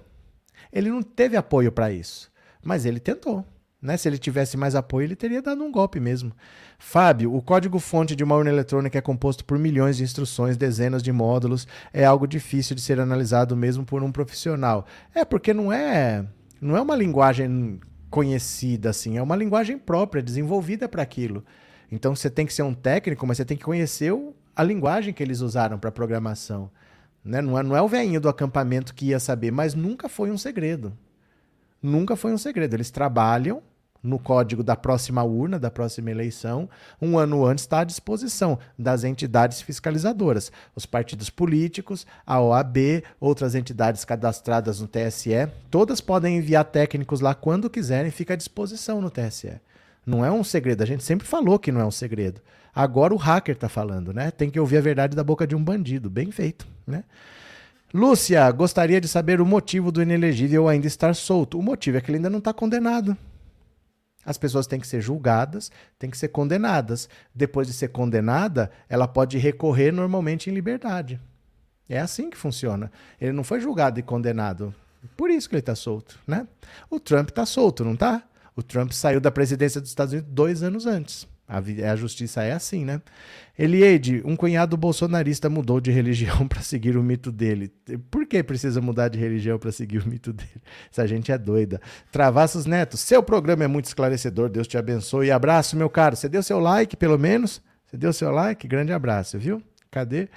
[0.72, 2.33] Ele não teve apoio para isso.
[2.64, 3.46] Mas ele tentou.
[3.84, 3.98] Né?
[3.98, 6.32] Se ele tivesse mais apoio, ele teria dado um golpe mesmo.
[6.80, 11.12] Fábio, o código-fonte de uma urna eletrônica é composto por milhões de instruções, dezenas de
[11.12, 11.68] módulos.
[11.92, 14.86] É algo difícil de ser analisado mesmo por um profissional.
[15.14, 16.26] É porque não é,
[16.62, 21.44] não é uma linguagem conhecida assim, é uma linguagem própria, desenvolvida para aquilo.
[21.92, 24.14] Então você tem que ser um técnico, mas você tem que conhecer
[24.56, 26.72] a linguagem que eles usaram para programação.
[27.26, 27.42] Né?
[27.42, 30.38] Não, é, não é o velhinho do acampamento que ia saber, mas nunca foi um
[30.38, 30.94] segredo
[31.84, 32.74] nunca foi um segredo.
[32.74, 33.62] Eles trabalham
[34.04, 36.70] no código da próxima urna, da próxima eleição,
[37.02, 43.56] um ano antes está à disposição das entidades fiscalizadoras, os partidos políticos, a OAB, outras
[43.56, 49.10] entidades cadastradas no TSE, todas podem enviar técnicos lá quando quiserem, fica à disposição no
[49.10, 49.62] TSE.
[50.06, 52.42] Não é um segredo, a gente sempre falou que não é um segredo.
[52.76, 54.32] Agora o hacker está falando, né?
[54.32, 57.06] Tem que ouvir a verdade da boca de um bandido, bem feito, né?
[57.94, 61.60] Lúcia, gostaria de saber o motivo do inelegível ainda estar solto.
[61.60, 63.16] O motivo é que ele ainda não está condenado.
[64.26, 67.08] As pessoas têm que ser julgadas, têm que ser condenadas.
[67.36, 71.22] Depois de ser condenada, ela pode recorrer normalmente em liberdade.
[71.88, 72.92] É assim que funciona.
[73.22, 74.74] Ele não foi julgado e condenado.
[75.16, 76.48] Por isso que ele está solto, né?
[76.90, 78.24] O Trump está solto, não está?
[78.56, 81.28] O Trump saiu da presidência dos Estados Unidos dois anos antes.
[81.54, 83.00] A, a justiça é assim, né?
[83.58, 87.72] Elieide, um cunhado bolsonarista mudou de religião para seguir o mito dele.
[88.10, 90.62] Por que precisa mudar de religião para seguir o mito dele?
[90.92, 91.80] Essa gente é doida.
[92.12, 94.50] Travassos Neto, seu programa é muito esclarecedor.
[94.50, 95.30] Deus te abençoe.
[95.30, 96.16] Abraço, meu caro.
[96.16, 97.62] Você deu seu like, pelo menos?
[97.86, 98.68] Você deu seu like?
[98.68, 99.62] Grande abraço, viu?
[99.92, 100.28] Cadê?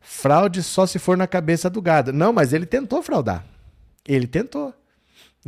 [0.00, 2.12] Fraude só se for na cabeça do gado.
[2.12, 3.44] Não, mas ele tentou fraudar.
[4.06, 4.72] Ele tentou.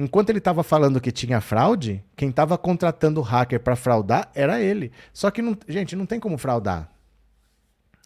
[0.00, 4.60] Enquanto ele estava falando que tinha fraude, quem estava contratando o hacker para fraudar era
[4.60, 4.92] ele.
[5.12, 6.88] Só que, não, gente, não tem como fraudar.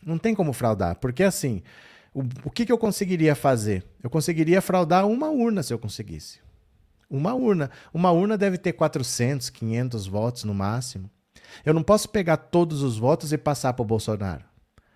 [0.02, 0.96] Não tem como fraudar.
[0.96, 1.62] Porque assim,
[2.14, 3.84] o, o que, que eu conseguiria fazer?
[4.02, 6.40] Eu conseguiria fraudar uma urna se eu conseguisse.
[7.10, 7.70] Uma urna.
[7.92, 11.10] Uma urna deve ter 400, 500 votos no máximo.
[11.62, 14.46] Eu não posso pegar todos os votos e passar para o Bolsonaro.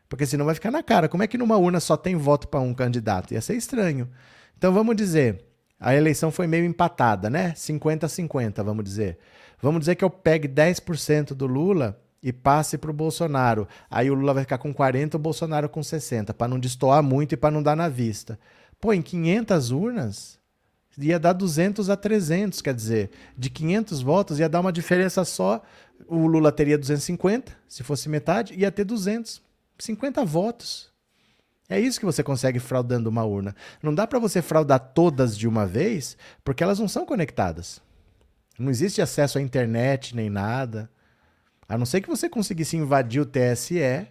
[0.09, 1.11] Porque senão vai ficar na cara.
[1.11, 3.35] Como é que numa urna só tem voto para um candidato?
[3.35, 4.09] Ia ser estranho.
[4.57, 5.45] Então vamos dizer,
[5.79, 7.55] a eleição foi meio empatada, né?
[7.55, 9.19] 50 a 50, vamos dizer.
[9.61, 13.69] Vamos dizer que eu pegue 10% do Lula e passe para o Bolsonaro.
[13.91, 17.33] Aí o Lula vai ficar com 40, o Bolsonaro com 60, para não destoar muito
[17.33, 18.39] e para não dar na vista.
[18.81, 20.39] Pô, em 500 urnas
[20.99, 25.63] ia dar 200 a 300, quer dizer, de 500 votos ia dar uma diferença só.
[26.07, 29.43] O Lula teria 250, se fosse metade, ia ter 200.
[29.79, 30.91] 50 votos.
[31.69, 33.55] É isso que você consegue fraudando uma urna.
[33.83, 37.81] Não dá para você fraudar todas de uma vez, porque elas não são conectadas.
[38.59, 40.89] Não existe acesso à internet nem nada.
[41.69, 44.07] A não ser que você conseguisse invadir o TSE,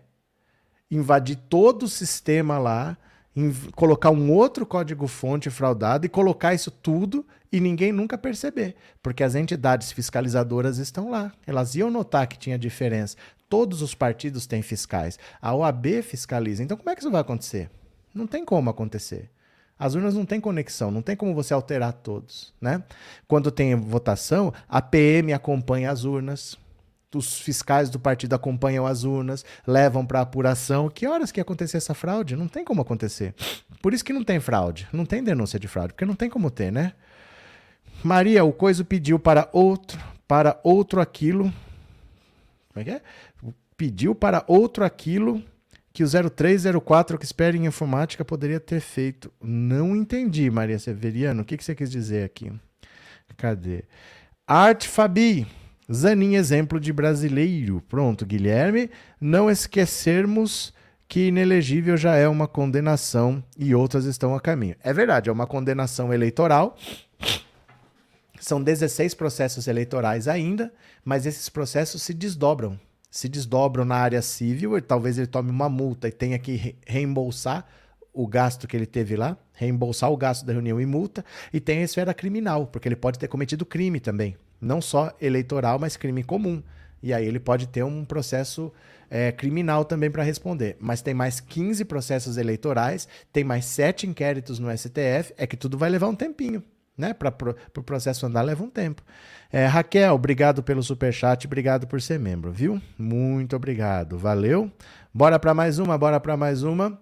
[0.92, 2.98] invadir todo o sistema lá,
[3.76, 9.36] colocar um outro código-fonte fraudado e colocar isso tudo e ninguém nunca perceber, porque as
[9.36, 11.32] entidades fiscalizadoras estão lá.
[11.48, 13.16] Elas iam notar que tinha diferença.
[13.56, 15.18] Todos os partidos têm fiscais.
[15.42, 16.62] A OAB fiscaliza.
[16.62, 17.70] Então, como é que isso vai acontecer?
[18.14, 19.32] Não tem como acontecer.
[19.80, 22.84] As urnas não têm conexão, não tem como você alterar todos, né?
[23.30, 26.58] Quando tem votação, a PM acompanha as urnas,
[27.14, 30.90] os fiscais do partido acompanham as urnas, levam para apuração.
[30.90, 32.36] Que horas que acontecer essa fraude?
[32.36, 33.34] Não tem como acontecer.
[33.82, 36.52] Por isso que não tem fraude, não tem denúncia de fraude, porque não tem como
[36.52, 36.92] ter, né?
[38.04, 41.54] Maria, o coiso pediu para outro, para outro aquilo.
[42.76, 43.02] Como é que é?
[43.78, 45.42] Pediu para outro aquilo
[45.94, 49.32] que o 0304 que espera em informática poderia ter feito.
[49.42, 51.42] Não entendi, Maria Severiano.
[51.42, 52.52] O que, que você quis dizer aqui?
[53.38, 53.86] Cadê?
[54.46, 55.48] Arte Fabi.
[55.92, 57.82] Zanin, exemplo de brasileiro.
[57.88, 58.90] Pronto, Guilherme.
[59.22, 60.74] Não esquecermos
[61.08, 64.76] que inelegível já é uma condenação e outras estão a caminho.
[64.84, 66.78] É verdade, é uma condenação eleitoral.
[68.46, 70.72] São 16 processos eleitorais ainda,
[71.04, 72.80] mas esses processos se desdobram.
[73.10, 77.66] Se desdobram na área civil, talvez ele tome uma multa e tenha que reembolsar
[78.14, 81.80] o gasto que ele teve lá, reembolsar o gasto da reunião e multa, e tem
[81.80, 84.38] a esfera criminal, porque ele pode ter cometido crime também.
[84.62, 86.62] Não só eleitoral, mas crime comum.
[87.02, 88.72] E aí ele pode ter um processo
[89.10, 90.78] é, criminal também para responder.
[90.80, 95.80] Mas tem mais 15 processos eleitorais, tem mais sete inquéritos no STF, é que tudo
[95.80, 96.62] vai levar um tempinho.
[96.98, 97.14] Né?
[97.14, 99.02] Para o pro processo andar leva um tempo.
[99.52, 102.82] É, Raquel, obrigado pelo superchat, obrigado por ser membro, viu?
[102.98, 104.72] Muito obrigado, valeu.
[105.14, 107.00] Bora para mais uma, bora para mais uma.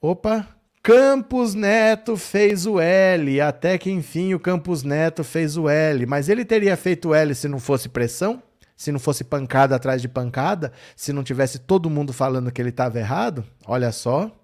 [0.00, 0.46] Opa,
[0.82, 6.06] Campos Neto fez o L, até que enfim o Campos Neto fez o L.
[6.06, 8.42] Mas ele teria feito o L se não fosse pressão?
[8.74, 10.72] Se não fosse pancada atrás de pancada?
[10.96, 13.44] Se não tivesse todo mundo falando que ele estava errado?
[13.66, 14.34] Olha só.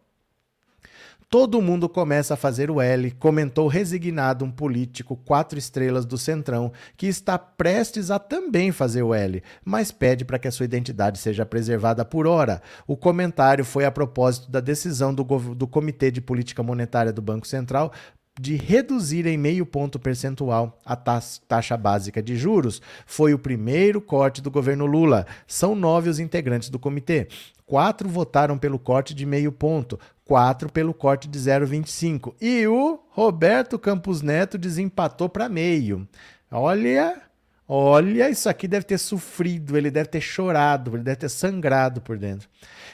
[1.28, 6.72] Todo mundo começa a fazer o L, comentou resignado um político quatro estrelas do Centrão,
[6.96, 11.18] que está prestes a também fazer o L, mas pede para que a sua identidade
[11.18, 12.62] seja preservada por hora.
[12.86, 17.46] O comentário foi a propósito da decisão do, do Comitê de Política Monetária do Banco
[17.48, 17.92] Central
[18.40, 22.80] de reduzir em meio ponto percentual a taxa básica de juros.
[23.04, 25.26] Foi o primeiro corte do governo Lula.
[25.44, 27.26] São nove os integrantes do comitê.
[27.64, 32.34] Quatro votaram pelo corte de meio ponto, 4 pelo corte de 0,25.
[32.40, 36.06] E o Roberto Campos Neto desempatou para meio.
[36.50, 37.22] Olha,
[37.66, 42.18] olha, isso aqui deve ter sofrido, ele deve ter chorado, ele deve ter sangrado por
[42.18, 42.48] dentro.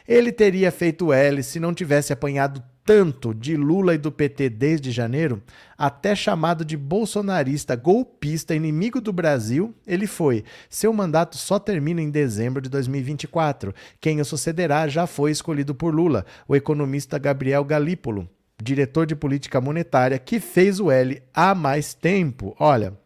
[0.06, 4.90] Ele teria feito L se não tivesse apanhado tanto de Lula e do PT desde
[4.90, 5.42] janeiro,
[5.78, 10.44] até chamado de bolsonarista, golpista, inimigo do Brasil, ele foi.
[10.68, 13.74] Seu mandato só termina em dezembro de 2024.
[14.00, 18.28] Quem o sucederá já foi escolhido por Lula, o economista Gabriel Galípolo,
[18.62, 22.54] diretor de política monetária, que fez o L há mais tempo.
[22.58, 22.96] Olha,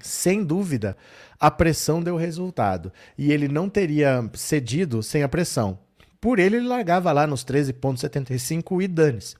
[0.00, 0.96] sem dúvida,
[1.38, 5.78] a pressão deu resultado e ele não teria cedido sem a pressão.
[6.22, 9.34] Por ele, ele largava lá nos 13,75 e dane-se.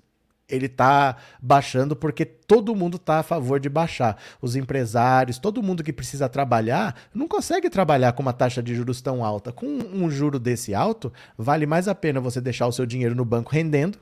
[0.49, 4.19] ele está baixando porque todo mundo está a favor de baixar.
[4.41, 9.01] Os empresários, todo mundo que precisa trabalhar, não consegue trabalhar com uma taxa de juros
[9.01, 9.53] tão alta.
[9.53, 13.25] Com um juro desse alto, vale mais a pena você deixar o seu dinheiro no
[13.25, 13.97] banco rendendo,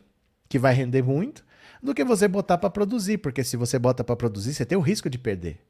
[0.48, 1.44] que vai render muito,
[1.82, 4.80] do que você botar para produzir, porque se você bota para produzir, você tem o
[4.80, 5.60] risco de perder.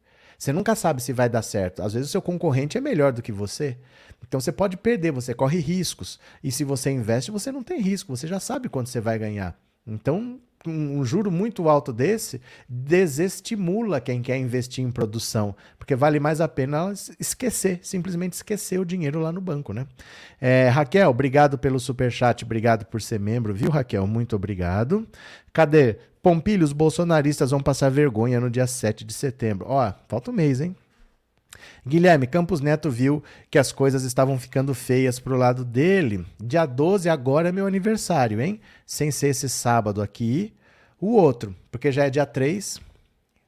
[0.41, 1.83] Você nunca sabe se vai dar certo.
[1.83, 3.77] Às vezes o seu concorrente é melhor do que você.
[4.27, 6.19] Então você pode perder, você corre riscos.
[6.43, 9.55] E se você investe, você não tem risco, você já sabe quanto você vai ganhar.
[9.87, 16.41] Então um, juro muito alto desse desestimula quem quer investir em produção, porque vale mais
[16.41, 19.87] a pena esquecer, simplesmente esquecer o dinheiro lá no banco, né?
[20.41, 24.07] É, Raquel, obrigado pelo super chat, obrigado por ser membro, viu, Raquel?
[24.07, 25.07] Muito obrigado.
[25.53, 25.97] Cadê?
[26.23, 29.67] Pompilho, os bolsonaristas vão passar vergonha no dia 7 de setembro.
[29.69, 30.77] Ó, falta um mês, hein?
[31.87, 36.25] Guilherme, Campos Neto viu que as coisas estavam ficando feias pro lado dele.
[36.39, 38.61] Dia 12 agora é meu aniversário, hein?
[38.87, 40.53] Sem ser esse sábado aqui.
[41.01, 42.81] O outro, porque já é dia 3.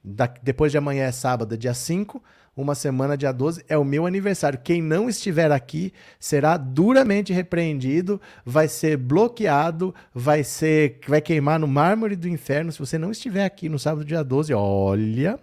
[0.03, 2.21] Da, depois de amanhã é sábado, dia 5.
[2.55, 4.59] Uma semana, dia 12, é o meu aniversário.
[4.63, 11.67] Quem não estiver aqui será duramente repreendido, vai ser bloqueado, vai ser vai queimar no
[11.67, 14.53] mármore do inferno se você não estiver aqui no sábado, dia 12.
[14.53, 15.39] Olha,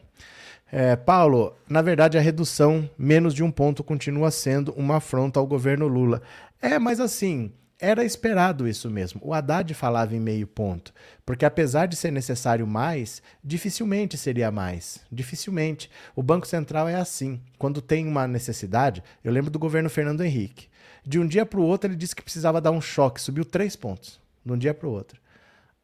[0.73, 5.47] é, Paulo, na verdade a redução menos de um ponto continua sendo uma afronta ao
[5.47, 6.23] governo Lula.
[6.62, 9.21] É, mas assim, era esperado isso mesmo.
[9.25, 10.93] O Haddad falava em meio ponto,
[11.25, 15.01] porque apesar de ser necessário mais, dificilmente seria mais.
[15.11, 15.91] Dificilmente.
[16.14, 17.41] O Banco Central é assim.
[17.59, 20.68] Quando tem uma necessidade, eu lembro do governo Fernando Henrique.
[21.05, 23.75] De um dia para o outro, ele disse que precisava dar um choque, subiu três
[23.75, 25.18] pontos, de um dia para o outro.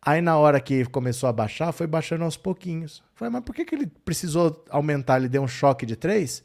[0.03, 3.03] Aí na hora que começou a baixar, foi baixando aos pouquinhos.
[3.15, 5.17] Falei, mas por que, que ele precisou aumentar?
[5.17, 6.45] Ele deu um choque de três?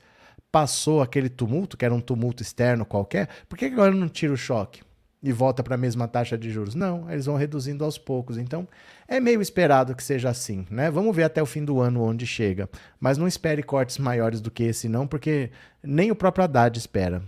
[0.51, 3.29] Passou aquele tumulto, que era um tumulto externo qualquer.
[3.47, 4.81] Por que, que agora não tira o choque?
[5.23, 6.73] E volta para a mesma taxa de juros?
[6.73, 8.39] Não, eles vão reduzindo aos poucos.
[8.39, 8.67] Então,
[9.07, 10.89] é meio esperado que seja assim, né?
[10.89, 12.67] Vamos ver até o fim do ano onde chega.
[12.99, 15.51] Mas não espere cortes maiores do que esse, não, porque
[15.83, 17.21] nem o próprio Haddad espera.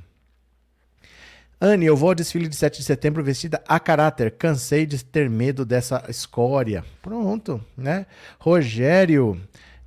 [1.66, 4.32] Anne, eu vou ao desfile de 7 de setembro vestida a caráter.
[4.32, 6.84] Cansei de ter medo dessa escória.
[7.02, 8.06] Pronto, né?
[8.38, 9.40] Rogério,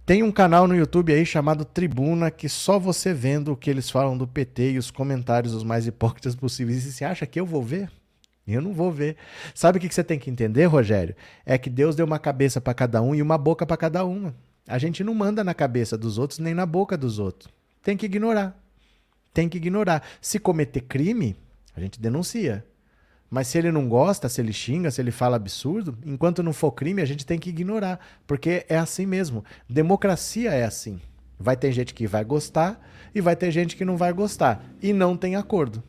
[0.06, 3.90] tem um canal no YouTube aí chamado Tribuna que só você vendo o que eles
[3.90, 6.86] falam do PT e os comentários os mais hipócritas possíveis.
[6.86, 7.90] E você acha que eu vou ver?
[8.48, 9.16] Eu não vou ver.
[9.54, 11.14] Sabe o que você tem que entender, Rogério?
[11.44, 14.34] É que Deus deu uma cabeça para cada um e uma boca para cada uma.
[14.66, 17.52] A gente não manda na cabeça dos outros nem na boca dos outros.
[17.82, 18.58] Tem que ignorar.
[19.34, 20.02] Tem que ignorar.
[20.22, 21.36] Se cometer crime,
[21.76, 22.64] a gente denuncia.
[23.28, 26.72] Mas se ele não gosta, se ele xinga, se ele fala absurdo, enquanto não for
[26.72, 28.00] crime, a gente tem que ignorar.
[28.26, 29.44] Porque é assim mesmo.
[29.68, 31.00] Democracia é assim.
[31.38, 32.80] Vai ter gente que vai gostar
[33.14, 34.64] e vai ter gente que não vai gostar.
[34.80, 35.82] E não tem acordo.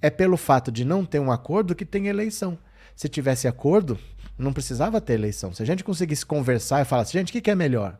[0.00, 2.58] É pelo fato de não ter um acordo que tem eleição.
[2.96, 3.98] Se tivesse acordo,
[4.36, 5.52] não precisava ter eleição.
[5.52, 7.98] Se a gente conseguisse conversar e falar assim, gente, o que, é melhor?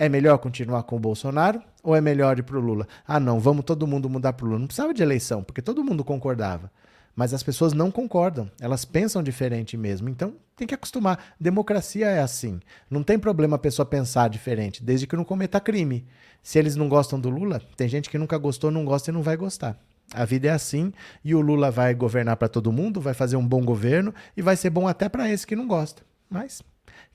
[0.00, 2.86] É melhor continuar com o Bolsonaro ou é melhor ir para o Lula?
[3.04, 4.60] Ah, não, vamos todo mundo mudar para o Lula.
[4.60, 6.70] Não precisava de eleição, porque todo mundo concordava.
[7.16, 10.08] Mas as pessoas não concordam, elas pensam diferente mesmo.
[10.08, 11.34] Então tem que acostumar.
[11.40, 12.60] Democracia é assim.
[12.88, 16.06] Não tem problema a pessoa pensar diferente, desde que não cometa crime.
[16.44, 19.20] Se eles não gostam do Lula, tem gente que nunca gostou, não gosta e não
[19.20, 19.76] vai gostar.
[20.14, 20.92] A vida é assim
[21.24, 24.54] e o Lula vai governar para todo mundo, vai fazer um bom governo e vai
[24.54, 26.04] ser bom até para esse que não gosta.
[26.30, 26.62] Mas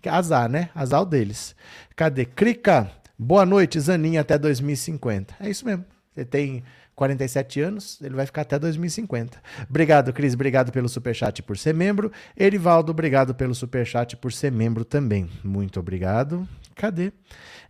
[0.09, 0.69] Azar, né?
[0.75, 1.55] Azar deles.
[1.95, 2.25] Cadê?
[2.25, 2.89] Crica.
[3.17, 5.35] Boa noite, Zaninha, até 2050.
[5.39, 5.85] É isso mesmo.
[6.13, 6.63] Você tem
[6.95, 9.41] 47 anos, ele vai ficar até 2050.
[9.69, 10.33] Obrigado, Cris.
[10.33, 12.11] Obrigado pelo superchat por ser membro.
[12.37, 15.29] Erivaldo, obrigado pelo superchat por ser membro também.
[15.43, 16.47] Muito obrigado.
[16.75, 17.11] Cadê?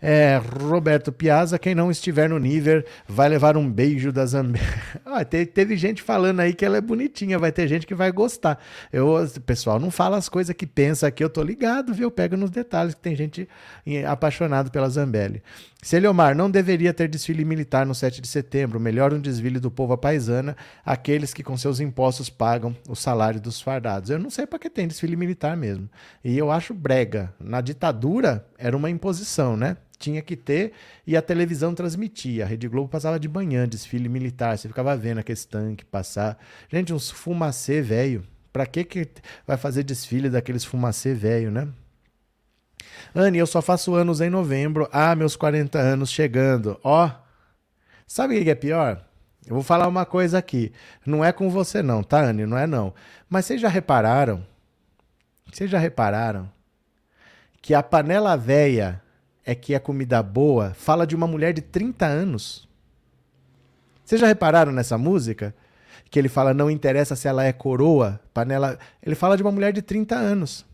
[0.02, 4.68] É, Roberto Piazza, quem não estiver no nível vai levar um beijo da Zambélia.
[5.06, 8.12] ah, teve, teve, gente falando aí que ela é bonitinha, vai ter gente que vai
[8.12, 8.60] gostar.
[8.92, 9.16] Eu,
[9.46, 12.08] pessoal, não fala as coisas que pensa aqui, eu tô ligado, viu?
[12.08, 13.48] Eu pego nos detalhes que tem gente
[14.06, 15.42] apaixonado pela Zambelli.
[15.84, 19.98] Celiomar, não deveria ter desfile militar no 7 de setembro, melhor um desfile do povo
[19.98, 20.56] paisana,
[20.86, 24.10] aqueles que com seus impostos pagam o salário dos fardados.
[24.10, 25.90] Eu não sei para que tem desfile militar mesmo.
[26.24, 27.34] E eu acho brega.
[27.38, 29.76] Na ditadura era uma imposição, né?
[30.00, 30.74] tinha que ter
[31.08, 32.44] e a televisão transmitia.
[32.44, 36.38] A Rede Globo passava de manhã, desfile militar, você ficava vendo aqueles tanques passar.
[36.70, 38.24] Gente, uns fumacê velho.
[38.52, 39.08] Pra que, que
[39.48, 41.68] vai fazer desfile daqueles fumacê velho, né?
[43.16, 44.88] Anne, eu só faço anos em novembro.
[44.92, 46.80] Ah, meus 40 anos chegando.
[46.84, 47.10] Ó,
[48.08, 49.04] sabe o que é pior?
[49.46, 50.72] Eu vou falar uma coisa aqui.
[51.06, 52.46] Não é com você não, tá, Anne?
[52.46, 52.94] Não é não.
[53.30, 54.46] Mas vocês já repararam?
[55.52, 56.50] Vocês já repararam
[57.62, 59.02] que a panela velha
[59.46, 62.68] é que a comida boa fala de uma mulher de 30 anos.
[64.04, 65.54] Vocês já repararam nessa música?
[66.10, 68.78] Que ele fala, não interessa se ela é coroa, panela.
[69.02, 70.66] Ele fala de uma mulher de 30 anos.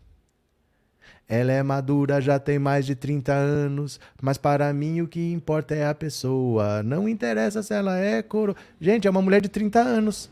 [1.31, 5.75] Ela é madura, já tem mais de 30 anos, mas para mim o que importa
[5.75, 6.81] é a pessoa.
[6.81, 8.55] Não interessa se ela é coro.
[8.81, 10.27] Gente, é uma mulher de 30 anos.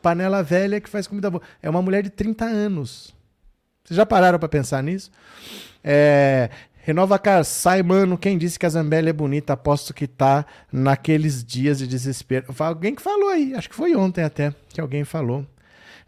[0.00, 1.42] Panela velha que faz comida boa.
[1.60, 3.12] É uma mulher de 30 anos.
[3.84, 5.10] Vocês já pararam para pensar nisso?
[5.82, 8.16] É, Renova Car, sai, mano.
[8.16, 9.54] Quem disse que a Zambelli é bonita?
[9.54, 12.46] Aposto que tá naqueles dias de desespero.
[12.60, 15.44] Alguém que falou aí, acho que foi ontem até que alguém falou.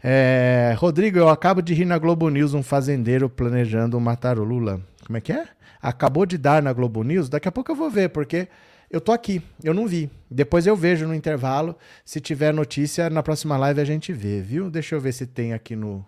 [0.03, 4.81] É, Rodrigo, eu acabo de rir na Globo News um fazendeiro planejando matar o Lula.
[5.05, 5.47] Como é que é?
[5.81, 7.29] Acabou de dar na Globo News?
[7.29, 8.47] Daqui a pouco eu vou ver, porque
[8.89, 10.09] eu tô aqui, eu não vi.
[10.29, 11.75] Depois eu vejo no intervalo.
[12.05, 14.69] Se tiver notícia, na próxima live a gente vê, viu?
[14.69, 16.05] Deixa eu ver se tem aqui no,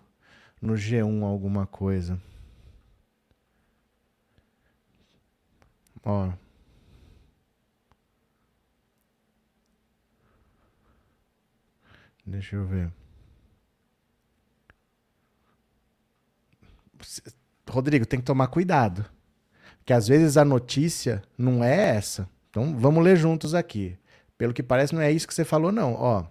[0.62, 2.20] no G1 alguma coisa.
[6.04, 6.30] Ó.
[12.26, 12.99] Deixa eu ver.
[17.68, 19.04] Rodrigo, tem que tomar cuidado.
[19.84, 22.28] Que às vezes a notícia não é essa.
[22.50, 23.96] Então vamos ler juntos aqui.
[24.36, 25.94] Pelo que parece, não é isso que você falou, não.
[25.94, 26.24] Ó.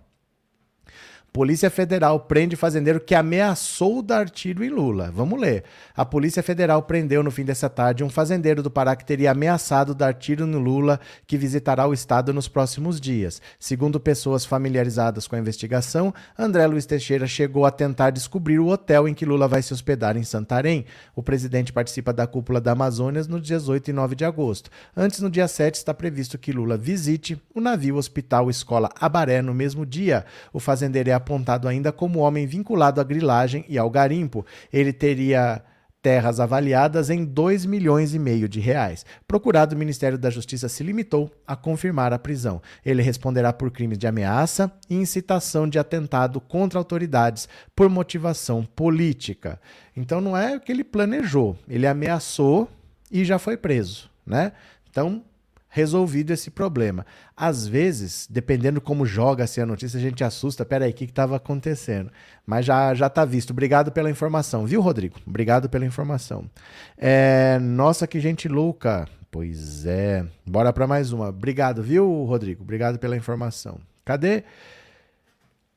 [1.32, 5.12] Polícia Federal prende fazendeiro que ameaçou dar tiro em Lula.
[5.12, 5.64] Vamos ler.
[5.96, 9.94] A Polícia Federal prendeu no fim dessa tarde um fazendeiro do Pará que teria ameaçado
[9.94, 13.40] dar tiro no Lula, que visitará o estado nos próximos dias.
[13.60, 19.08] Segundo pessoas familiarizadas com a investigação, André Luiz Teixeira chegou a tentar descobrir o hotel
[19.08, 20.86] em que Lula vai se hospedar em Santarém.
[21.16, 24.72] O presidente participa da cúpula da Amazônia no 18 e 9 de agosto.
[24.98, 29.54] Antes, no dia 7, está previsto que Lula visite o navio Hospital Escola Abaré no
[29.54, 30.26] mesmo dia.
[30.52, 34.46] O fazendeiro é apontado ainda como homem vinculado à grilagem e ao garimpo.
[34.74, 35.64] Ele teria
[36.02, 39.06] terras avaliadas em 2 milhões e meio de reais.
[39.28, 42.62] Procurado, o Ministério da Justiça se limitou a confirmar a prisão.
[42.86, 49.60] Ele responderá por crimes de ameaça e incitação de atentado contra autoridades por motivação política.
[49.96, 52.70] Então não é o que ele planejou, ele ameaçou
[53.12, 54.54] e já foi preso, né?
[54.90, 55.24] Então
[55.70, 57.06] resolvido esse problema.
[57.38, 60.66] Às vezes, dependendo como joga-se a notícia, a gente assusta.
[60.66, 62.12] Peraí, o que estava acontecendo?
[62.46, 63.52] Mas já já está visto.
[63.52, 65.16] Obrigado pela informação, viu, Rodrigo?
[65.26, 66.50] Obrigado pela informação.
[66.98, 69.08] É, nossa, que gente louca.
[69.32, 70.26] Pois é.
[70.46, 71.30] Bora para mais uma.
[71.30, 72.64] Obrigado, viu, Rodrigo?
[72.64, 73.80] Obrigado pela informação.
[74.04, 74.44] Cadê?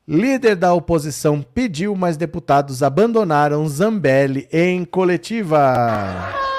[0.09, 6.52] Líder da oposição pediu, mas deputados abandonaram Zambelli em coletiva.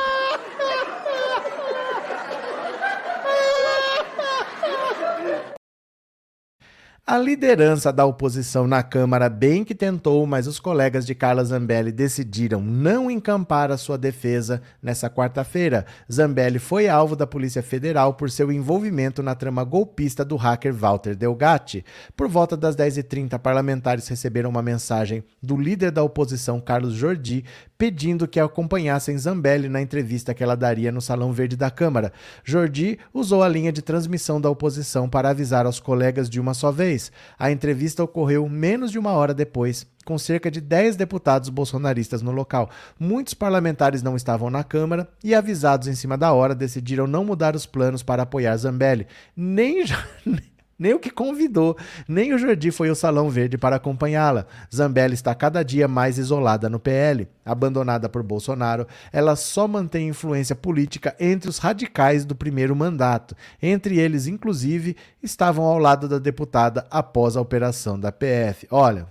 [7.05, 11.91] A liderança da oposição na Câmara bem que tentou, mas os colegas de Carla Zambelli
[11.91, 15.85] decidiram não encampar a sua defesa nessa quarta-feira.
[16.09, 21.13] Zambelli foi alvo da Polícia Federal por seu envolvimento na trama golpista do hacker Walter
[21.13, 21.83] Delgatti.
[22.15, 27.43] Por volta das 10h30, parlamentares receberam uma mensagem do líder da oposição, Carlos Jordi,
[27.83, 32.13] pedindo que acompanhassem Zambelli na entrevista que ela daria no Salão Verde da Câmara.
[32.41, 36.71] Jordi usou a linha de transmissão da oposição para avisar aos colegas de uma só
[36.71, 37.11] vez.
[37.37, 42.31] A entrevista ocorreu menos de uma hora depois, com cerca de 10 deputados bolsonaristas no
[42.31, 42.69] local.
[42.97, 47.53] Muitos parlamentares não estavam na Câmara e, avisados em cima da hora, decidiram não mudar
[47.53, 49.07] os planos para apoiar Zambelli.
[49.35, 49.83] Nem.
[50.77, 54.47] Nem o que convidou, nem o Jordi foi ao Salão Verde para acompanhá-la.
[54.73, 57.27] Zambelli está cada dia mais isolada no PL.
[57.45, 63.35] Abandonada por Bolsonaro, ela só mantém influência política entre os radicais do primeiro mandato.
[63.61, 68.67] Entre eles, inclusive, estavam ao lado da deputada após a operação da PF.
[68.71, 69.07] Olha,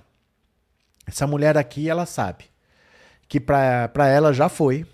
[1.07, 2.45] essa mulher aqui, ela sabe
[3.29, 4.85] que para ela já foi,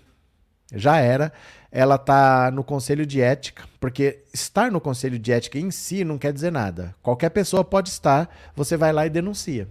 [0.73, 1.33] já era
[1.71, 6.17] ela está no conselho de ética, porque estar no conselho de ética em si não
[6.17, 6.95] quer dizer nada.
[7.01, 9.67] Qualquer pessoa pode estar, você vai lá e denuncia.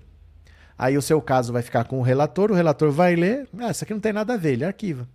[0.78, 3.82] Aí o seu caso vai ficar com o relator, o relator vai ler, ah, isso
[3.82, 5.09] aqui não tem nada a ver, ele arquiva.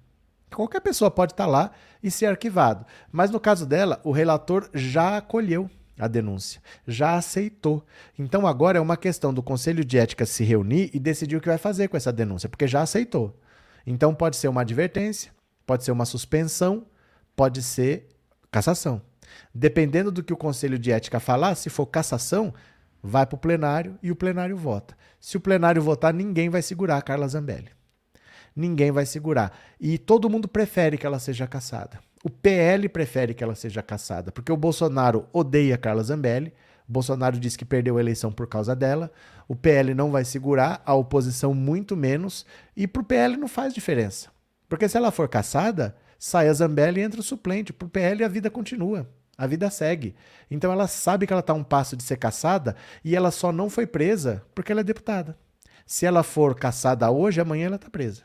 [0.53, 1.71] Qualquer pessoa pode estar lá
[2.03, 2.85] e ser arquivado.
[3.11, 7.85] Mas no caso dela, o relator já acolheu a denúncia, já aceitou.
[8.19, 11.47] Então agora é uma questão do Conselho de Ética se reunir e decidir o que
[11.47, 13.39] vai fazer com essa denúncia, porque já aceitou.
[13.87, 15.31] Então pode ser uma advertência,
[15.65, 16.85] Pode ser uma suspensão,
[17.35, 18.09] pode ser
[18.51, 19.01] cassação.
[19.53, 22.53] Dependendo do que o Conselho de Ética falar, se for cassação,
[23.01, 24.95] vai para o plenário e o plenário vota.
[25.19, 27.69] Se o plenário votar, ninguém vai segurar a Carla Zambelli.
[28.55, 29.51] Ninguém vai segurar.
[29.79, 31.99] E todo mundo prefere que ela seja cassada.
[32.23, 36.53] O PL prefere que ela seja cassada, porque o Bolsonaro odeia Carla Zambelli.
[36.87, 39.11] Bolsonaro disse que perdeu a eleição por causa dela.
[39.47, 42.45] O PL não vai segurar, a oposição muito menos.
[42.77, 44.32] E para o PL não faz diferença.
[44.73, 47.71] Porque se ela for caçada, sai a Zambelli e entra o suplente.
[47.71, 49.07] Para o PL a vida continua.
[49.37, 50.15] A vida segue.
[50.49, 53.51] Então ela sabe que ela está a um passo de ser caçada e ela só
[53.51, 55.37] não foi presa porque ela é deputada.
[55.85, 58.23] Se ela for caçada hoje, amanhã ela está presa.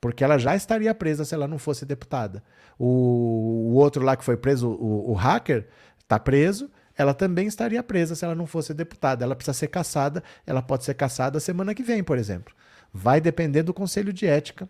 [0.00, 2.42] porque ela já estaria presa se ela não fosse deputada.
[2.76, 5.68] O, o outro lá que foi preso, o, o hacker,
[6.00, 6.68] está preso.
[6.98, 9.24] Ela também estaria presa se ela não fosse deputada.
[9.24, 10.24] Ela precisa ser caçada.
[10.44, 12.52] Ela pode ser caçada semana que vem, por exemplo.
[12.92, 14.68] Vai depender do Conselho de Ética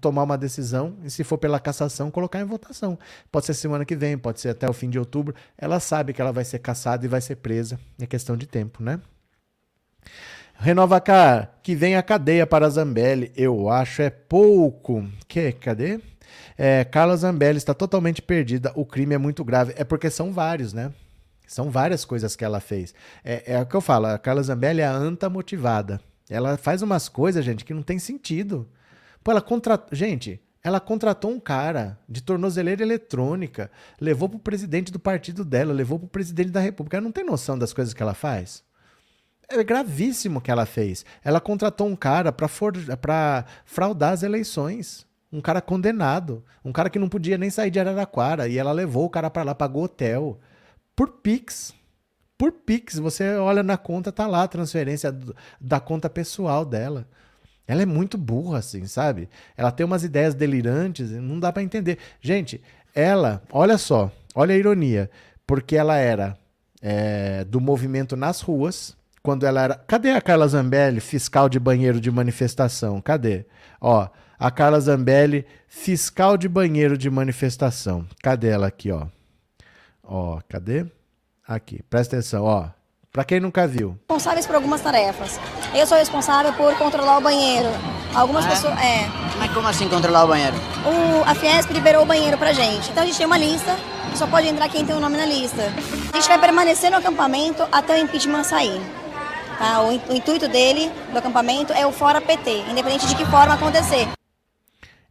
[0.00, 2.98] tomar uma decisão e, se for pela cassação, colocar em votação.
[3.32, 5.34] Pode ser semana que vem, pode ser até o fim de outubro.
[5.56, 7.80] Ela sabe que ela vai ser caçada e vai ser presa.
[7.98, 9.00] É questão de tempo, né?
[10.54, 15.08] Renovacar, que vem a cadeia para Zambelli, eu acho é pouco.
[15.26, 15.52] Que?
[15.52, 16.00] Cadê?
[16.58, 19.72] É, Carla Zambelli está totalmente perdida, o crime é muito grave.
[19.74, 20.92] É porque são vários, né?
[21.46, 22.94] São várias coisas que ela fez.
[23.24, 25.98] É, é o que eu falo, a Carla Zambelli é a anta motivada.
[26.28, 28.68] Ela faz umas coisas, gente, que não tem sentido.
[29.22, 29.88] Pô, ela contratou.
[29.92, 35.98] Gente, ela contratou um cara de tornozeleira eletrônica, levou pro presidente do partido dela, levou
[35.98, 36.96] pro presidente da república.
[36.96, 38.62] Ela não tem noção das coisas que ela faz.
[39.48, 41.04] É gravíssimo o que ela fez.
[41.24, 42.72] Ela contratou um cara para for...
[43.64, 45.06] fraudar as eleições.
[45.32, 46.44] Um cara condenado.
[46.64, 48.46] Um cara que não podia nem sair de Araraquara.
[48.46, 50.38] E ela levou o cara para lá, pagou hotel.
[50.94, 51.74] Por Pix.
[52.38, 52.98] Por Pix.
[52.98, 55.16] Você olha na conta, tá lá a transferência
[55.60, 57.08] da conta pessoal dela.
[57.70, 59.28] Ela é muito burra, assim, sabe?
[59.56, 61.98] Ela tem umas ideias delirantes, não dá para entender.
[62.20, 62.60] Gente,
[62.92, 65.08] ela, olha só, olha a ironia,
[65.46, 66.36] porque ela era
[66.82, 69.74] é, do movimento nas ruas, quando ela era.
[69.86, 73.00] Cadê a Carla Zambelli, fiscal de banheiro de manifestação?
[73.00, 73.46] Cadê?
[73.80, 78.04] Ó, a Carla Zambelli, fiscal de banheiro de manifestação.
[78.20, 79.06] Cadê ela aqui, ó?
[80.02, 80.86] Ó, cadê?
[81.46, 82.70] Aqui, presta atenção, ó.
[83.12, 83.98] Para quem nunca viu.
[84.08, 85.40] Responsáveis por algumas tarefas.
[85.74, 87.68] Eu sou responsável por controlar o banheiro.
[88.14, 88.50] Algumas é?
[88.50, 88.74] pessoas.
[88.78, 89.08] É.
[89.36, 90.54] Mas como assim controlar o banheiro?
[90.86, 92.88] O, a Fiesp liberou o banheiro pra gente.
[92.88, 93.76] Então a gente tem uma lista,
[94.14, 95.62] só pode entrar quem tem o nome na lista.
[96.12, 98.80] A gente vai permanecer no acampamento até o impeachment sair.
[99.58, 99.82] Tá?
[99.82, 104.06] O, o intuito dele, do acampamento, é o fora PT, independente de que forma acontecer.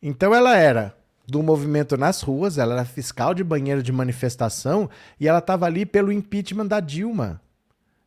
[0.01, 0.95] Então ela era
[1.27, 4.89] do movimento nas ruas, ela era fiscal de banheiro de manifestação
[5.19, 7.41] e ela estava ali pelo impeachment da Dilma.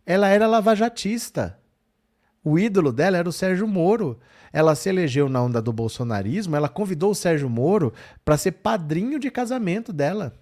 [0.04, 1.58] Ela era lavajatista.
[2.44, 4.18] O ídolo dela era o Sérgio Moro.
[4.52, 7.92] Ela se elegeu na onda do bolsonarismo, ela convidou o Sérgio Moro
[8.24, 10.34] para ser padrinho de casamento dela.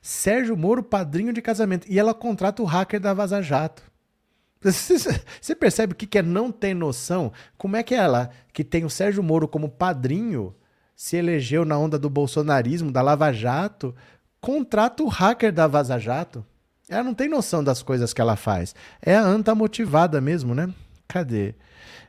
[0.00, 1.86] Sérgio Moro, padrinho de casamento.
[1.88, 3.82] E ela contrata o hacker da Vaza Jato.
[4.60, 7.32] Você percebe o que é não ter noção?
[7.56, 10.54] Como é que ela, que tem o Sérgio Moro como padrinho,
[10.94, 13.94] se elegeu na onda do bolsonarismo, da Lava Jato,
[14.40, 16.44] contrata o hacker da Vaza Jato?
[16.88, 18.74] Ela não tem noção das coisas que ela faz.
[19.02, 20.72] É a anta motivada mesmo, né?
[21.08, 21.54] Cadê?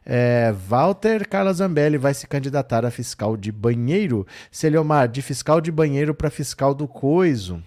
[0.06, 4.26] É, Walter Carla Zambelli vai se candidatar a fiscal de banheiro.
[4.52, 7.62] Celiomar, de fiscal de banheiro para fiscal do coiso.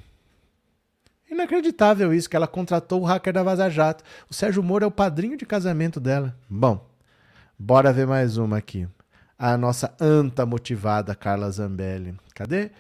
[1.31, 4.05] Inacreditável isso, que ela contratou o hacker da Vaza Jato.
[4.29, 6.37] O Sérgio Moro é o padrinho de casamento dela.
[6.49, 6.85] Bom,
[7.59, 8.89] bora ver mais uma aqui.
[9.39, 12.15] A nossa anta motivada Carla Zambelli.
[12.35, 12.71] Cadê?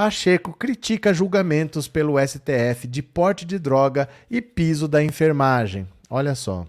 [0.00, 5.88] Pacheco critica julgamentos pelo STF de porte de droga e piso da enfermagem.
[6.08, 6.64] Olha só.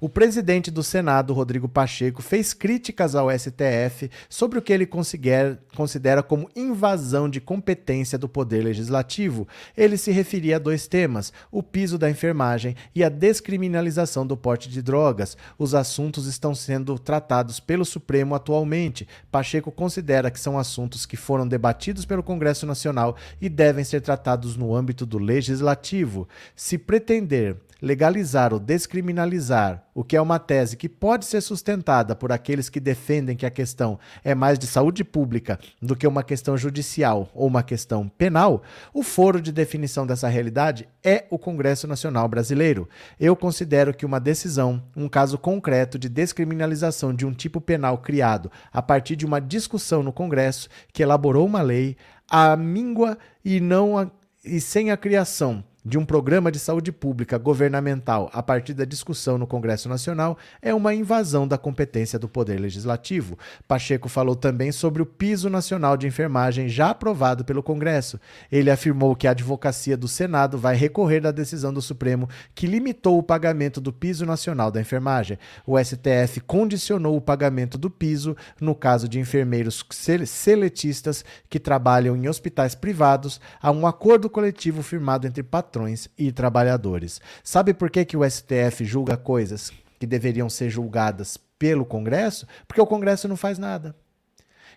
[0.00, 6.22] O presidente do Senado, Rodrigo Pacheco, fez críticas ao STF sobre o que ele considera
[6.22, 9.48] como invasão de competência do Poder Legislativo.
[9.76, 14.68] Ele se referia a dois temas: o piso da enfermagem e a descriminalização do porte
[14.68, 15.36] de drogas.
[15.58, 19.08] Os assuntos estão sendo tratados pelo Supremo atualmente.
[19.32, 24.56] Pacheco considera que são assuntos que foram debatidos pelo Congresso Nacional e devem ser tratados
[24.56, 26.28] no âmbito do Legislativo.
[26.54, 32.32] Se pretender legalizar ou descriminalizar, o que é uma tese que pode ser sustentada por
[32.32, 36.56] aqueles que defendem que a questão é mais de saúde pública do que uma questão
[36.56, 38.62] judicial ou uma questão penal,
[38.92, 42.88] o foro de definição dessa realidade é o Congresso Nacional Brasileiro.
[43.18, 48.50] Eu considero que uma decisão, um caso concreto de descriminalização de um tipo penal criado
[48.72, 51.96] a partir de uma discussão no Congresso que elaborou uma lei,
[52.28, 54.10] a míngua e não a,
[54.44, 59.38] e sem a criação de um programa de saúde pública governamental a partir da discussão
[59.38, 63.38] no Congresso Nacional é uma invasão da competência do Poder Legislativo.
[63.66, 68.20] Pacheco falou também sobre o piso nacional de enfermagem já aprovado pelo Congresso.
[68.52, 73.16] Ele afirmou que a advocacia do Senado vai recorrer da decisão do Supremo que limitou
[73.16, 75.38] o pagamento do piso nacional da enfermagem.
[75.66, 79.82] O STF condicionou o pagamento do piso no caso de enfermeiros
[80.26, 86.32] seletistas que trabalham em hospitais privados a um acordo coletivo firmado entre patrões patrões e
[86.32, 87.20] trabalhadores.
[87.44, 92.46] Sabe por que, que o STF julga coisas que deveriam ser julgadas pelo Congresso?
[92.66, 93.94] Porque o Congresso não faz nada.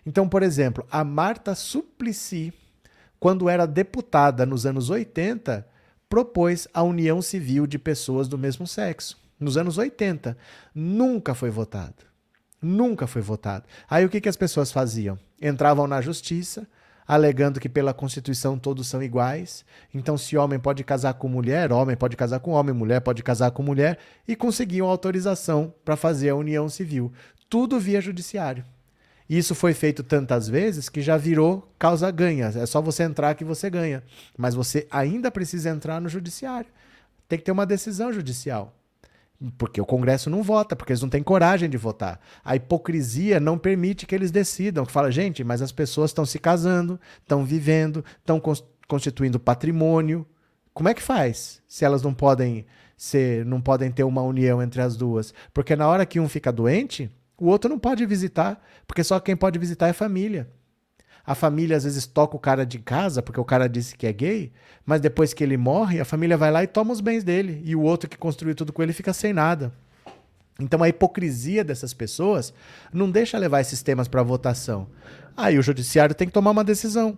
[0.06, 2.52] Então, por exemplo, a Marta Suplicy,
[3.18, 5.66] quando era deputada nos anos 80,
[6.08, 9.20] propôs a união civil de pessoas do mesmo sexo.
[9.38, 10.36] Nos anos 80.
[10.72, 12.06] Nunca foi votado.
[12.60, 13.64] Nunca foi votado.
[13.90, 15.18] Aí o que, que as pessoas faziam?
[15.40, 16.66] Entravam na justiça,
[17.12, 19.66] alegando que pela Constituição todos são iguais.
[19.92, 23.50] Então, se homem pode casar com mulher, homem pode casar com homem, mulher pode casar
[23.50, 27.12] com mulher, e conseguiam autorização para fazer a união civil.
[27.50, 28.64] Tudo via judiciário.
[29.28, 32.46] Isso foi feito tantas vezes que já virou causa ganha.
[32.46, 34.02] É só você entrar que você ganha.
[34.36, 36.70] Mas você ainda precisa entrar no judiciário.
[37.28, 38.74] Tem que ter uma decisão judicial.
[39.58, 42.20] Porque o Congresso não vota, porque eles não têm coragem de votar.
[42.44, 44.86] A hipocrisia não permite que eles decidam.
[44.86, 48.40] Fala, gente, mas as pessoas estão se casando, estão vivendo, estão
[48.86, 50.26] constituindo patrimônio.
[50.72, 52.64] Como é que faz se elas não podem
[52.96, 55.34] ser, não podem ter uma união entre as duas?
[55.52, 59.36] Porque na hora que um fica doente, o outro não pode visitar, porque só quem
[59.36, 60.48] pode visitar é família.
[61.24, 64.12] A família às vezes toca o cara de casa porque o cara disse que é
[64.12, 64.52] gay,
[64.84, 67.62] mas depois que ele morre, a família vai lá e toma os bens dele.
[67.64, 69.72] E o outro que construiu tudo com ele fica sem nada.
[70.60, 72.52] Então a hipocrisia dessas pessoas
[72.92, 74.86] não deixa levar esses temas para votação.
[75.36, 77.16] Aí o judiciário tem que tomar uma decisão.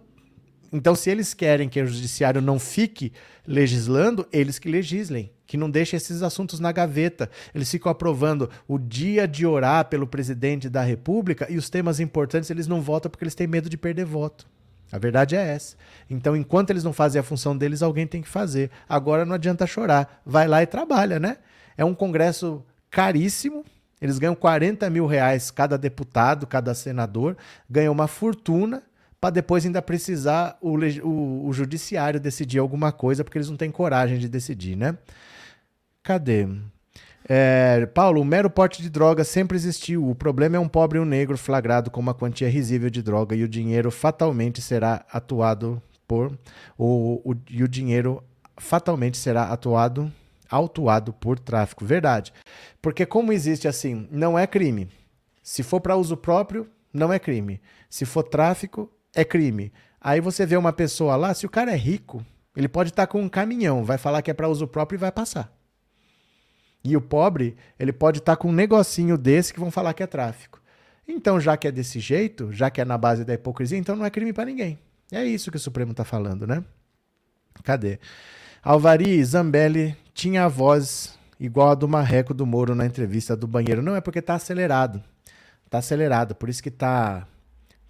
[0.76, 3.12] Então, se eles querem que o judiciário não fique
[3.46, 7.30] legislando, eles que legislem, que não deixem esses assuntos na gaveta.
[7.54, 12.50] Eles ficam aprovando o dia de orar pelo presidente da República e os temas importantes
[12.50, 14.48] eles não votam porque eles têm medo de perder voto.
[14.90, 15.76] A verdade é essa.
[16.10, 18.68] Então, enquanto eles não fazem a função deles, alguém tem que fazer.
[18.88, 20.22] Agora não adianta chorar.
[20.26, 21.36] Vai lá e trabalha, né?
[21.78, 23.64] É um congresso caríssimo.
[24.02, 27.36] Eles ganham 40 mil reais cada deputado, cada senador,
[27.70, 28.82] ganham uma fortuna
[29.24, 33.70] para depois ainda precisar o, o, o, judiciário decidir alguma coisa, porque eles não têm
[33.70, 34.98] coragem de decidir, né?
[36.02, 36.46] Cadê?
[37.26, 40.06] É, Paulo, o mero porte de droga sempre existiu.
[40.06, 43.34] O problema é um pobre e um negro flagrado com uma quantia risível de droga
[43.34, 46.38] e o dinheiro fatalmente será atuado por.
[46.76, 48.22] O, o, e o dinheiro
[48.58, 50.12] fatalmente será atuado,
[50.50, 51.82] autuado por tráfico.
[51.82, 52.30] Verdade.
[52.82, 54.86] Porque, como existe assim, não é crime.
[55.42, 57.58] Se for para uso próprio, não é crime.
[57.88, 59.72] Se for tráfico, é crime.
[60.00, 62.24] Aí você vê uma pessoa lá, se o cara é rico,
[62.56, 64.98] ele pode estar tá com um caminhão, vai falar que é para uso próprio e
[64.98, 65.52] vai passar.
[66.84, 70.02] E o pobre, ele pode estar tá com um negocinho desse que vão falar que
[70.02, 70.60] é tráfico.
[71.08, 74.04] Então, já que é desse jeito, já que é na base da hipocrisia, então não
[74.04, 74.78] é crime para ninguém.
[75.10, 76.62] É isso que o Supremo está falando, né?
[77.62, 77.98] Cadê?
[78.62, 83.82] Alvari Zambelli tinha a voz igual a do Marreco do Moro na entrevista do banheiro.
[83.82, 85.02] Não, é porque está acelerado.
[85.64, 87.26] Está acelerado, por isso que está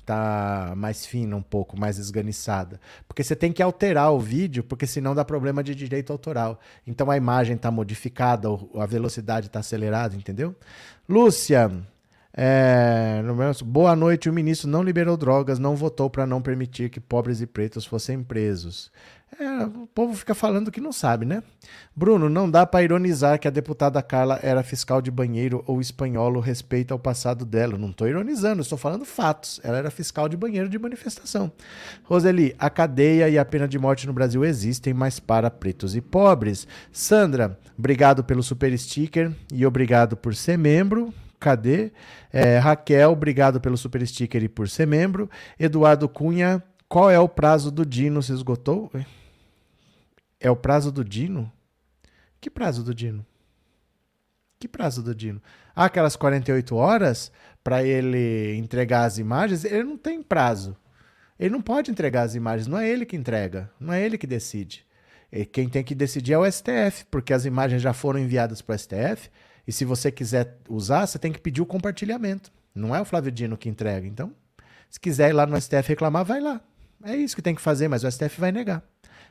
[0.04, 2.80] tá mais fina um pouco, mais esganiçada.
[3.08, 6.60] Porque você tem que alterar o vídeo, porque senão dá problema de direito autoral.
[6.86, 10.54] Então a imagem está modificada, a velocidade está acelerada, entendeu?
[11.08, 11.70] Lúcia,
[12.36, 13.22] é,
[13.64, 14.28] boa noite.
[14.28, 18.22] O ministro não liberou drogas, não votou para não permitir que pobres e pretos fossem
[18.22, 18.90] presos.
[19.38, 21.42] É, o povo fica falando que não sabe, né?
[21.94, 26.38] Bruno, não dá para ironizar que a deputada Carla era fiscal de banheiro ou espanholo
[26.38, 27.76] respeito ao passado dela.
[27.76, 29.60] Não estou ironizando, estou falando fatos.
[29.64, 31.50] Ela era fiscal de banheiro de manifestação.
[32.04, 36.00] Roseli, a cadeia e a pena de morte no Brasil existem, mas para pretos e
[36.00, 36.68] pobres.
[36.92, 41.12] Sandra, obrigado pelo super sticker e obrigado por ser membro.
[41.44, 41.92] Cadê?
[42.32, 45.28] É, Raquel, obrigado pelo super sticker e por ser membro.
[45.60, 48.22] Eduardo Cunha, qual é o prazo do Dino?
[48.22, 48.90] Se esgotou?
[50.40, 51.52] É o prazo do Dino?
[52.40, 53.26] Que prazo do Dino?
[54.58, 55.42] Que prazo do Dino?
[55.76, 57.30] Ah, aquelas 48 horas
[57.62, 59.66] para ele entregar as imagens?
[59.66, 60.74] Ele não tem prazo.
[61.38, 64.26] Ele não pode entregar as imagens, não é ele que entrega, não é ele que
[64.26, 64.86] decide.
[65.30, 68.76] E quem tem que decidir é o STF, porque as imagens já foram enviadas para
[68.76, 69.28] o STF,
[69.66, 72.52] e se você quiser usar, você tem que pedir o compartilhamento.
[72.74, 74.06] Não é o Flávio Dino que entrega.
[74.06, 74.32] Então,
[74.90, 76.60] se quiser ir lá no STF reclamar, vai lá.
[77.04, 78.82] É isso que tem que fazer, mas o STF vai negar.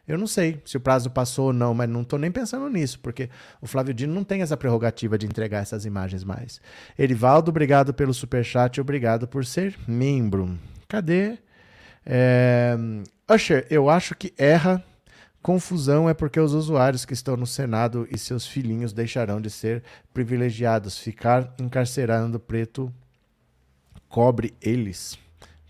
[0.08, 3.00] Eu não sei se o prazo passou ou não, mas não estou nem pensando nisso,
[3.00, 3.30] porque
[3.62, 6.60] o Flávio Dino não tem essa prerrogativa de entregar essas imagens mais.
[7.00, 10.60] Erivaldo, obrigado pelo superchat, obrigado por ser membro.
[10.90, 11.38] Cadê?
[12.06, 12.76] É...
[13.34, 14.84] Usher, eu acho que erra.
[15.44, 19.84] Confusão é porque os usuários que estão no Senado e seus filhinhos deixarão de ser
[20.14, 20.98] privilegiados.
[20.98, 22.92] Ficar encarcerando preto
[24.08, 25.20] cobre eles.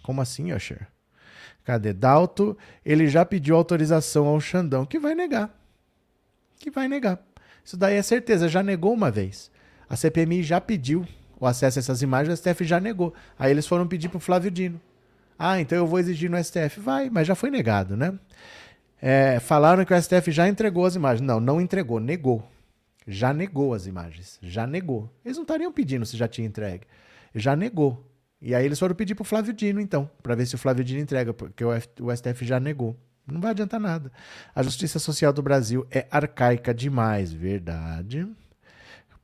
[0.03, 0.87] Como assim, Usher?
[1.63, 1.91] Cadê?
[1.91, 2.55] Dalto,
[2.85, 5.49] ele já pediu autorização ao Xandão, que vai negar.
[6.59, 7.19] Que vai negar.
[7.65, 9.49] Isso daí é certeza, já negou uma vez.
[9.89, 11.03] A CPMI já pediu
[11.39, 13.11] o acesso a essas imagens, o STF já negou.
[13.39, 14.79] Aí eles foram pedir para o Flávio Dino.
[15.39, 16.79] Ah, então eu vou exigir no STF.
[16.79, 18.13] Vai, mas já foi negado, né?
[19.05, 21.19] É, falaram que o STF já entregou as imagens.
[21.19, 22.41] Não, não entregou, negou.
[23.05, 24.39] Já negou as imagens.
[24.41, 25.09] Já negou.
[25.25, 26.87] Eles não estariam pedindo se já tinha entregue.
[27.35, 28.09] Já negou.
[28.41, 31.01] E aí eles foram pedir pro Flávio Dino, então, para ver se o Flávio Dino
[31.01, 32.95] entrega, porque o, STF já negou.
[33.27, 34.09] Não vai adiantar nada.
[34.55, 38.25] A justiça social do Brasil é arcaica demais, verdade.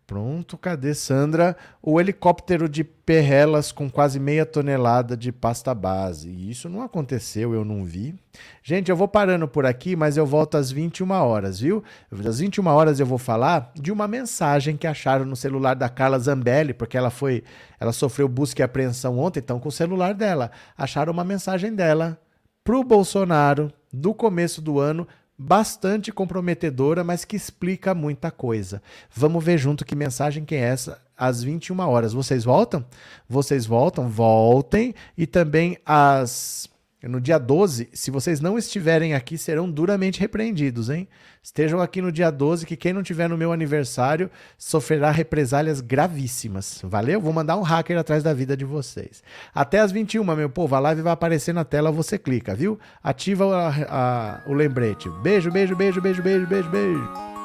[0.10, 1.56] Pronto, cadê Sandra?
[1.84, 6.32] O helicóptero de Perrelas com quase meia tonelada de pasta base.
[6.50, 8.16] Isso não aconteceu, eu não vi.
[8.64, 11.84] Gente, eu vou parando por aqui, mas eu volto às 21 horas, viu?
[12.28, 16.18] Às 21 horas eu vou falar de uma mensagem que acharam no celular da Carla
[16.18, 17.44] Zambelli, porque ela foi,
[17.80, 20.50] ela sofreu busca e apreensão ontem, então com o celular dela.
[20.76, 22.20] Acharam uma mensagem dela
[22.64, 25.08] pro Bolsonaro do começo do ano
[25.40, 28.82] bastante comprometedora, mas que explica muita coisa.
[29.16, 32.12] Vamos ver junto que mensagem que é essa às 21 horas.
[32.12, 32.86] Vocês voltam?
[33.28, 34.10] Vocês voltam?
[34.10, 34.94] Voltem.
[35.18, 36.70] E também às
[37.08, 41.08] no dia 12, se vocês não estiverem aqui, serão duramente repreendidos, hein?
[41.42, 46.82] Estejam aqui no dia 12, que quem não tiver no meu aniversário sofrerá represálias gravíssimas.
[46.84, 47.22] Valeu?
[47.22, 49.24] Vou mandar um hacker atrás da vida de vocês.
[49.56, 50.76] Até às 21, meu povo.
[50.76, 52.78] A live vai aparecer na tela, você clica, viu?
[53.02, 55.10] Ativa a, a, o lembrete.
[55.22, 57.39] Beijo, beijo, beijo, beijo, beijo, beijo, beijo.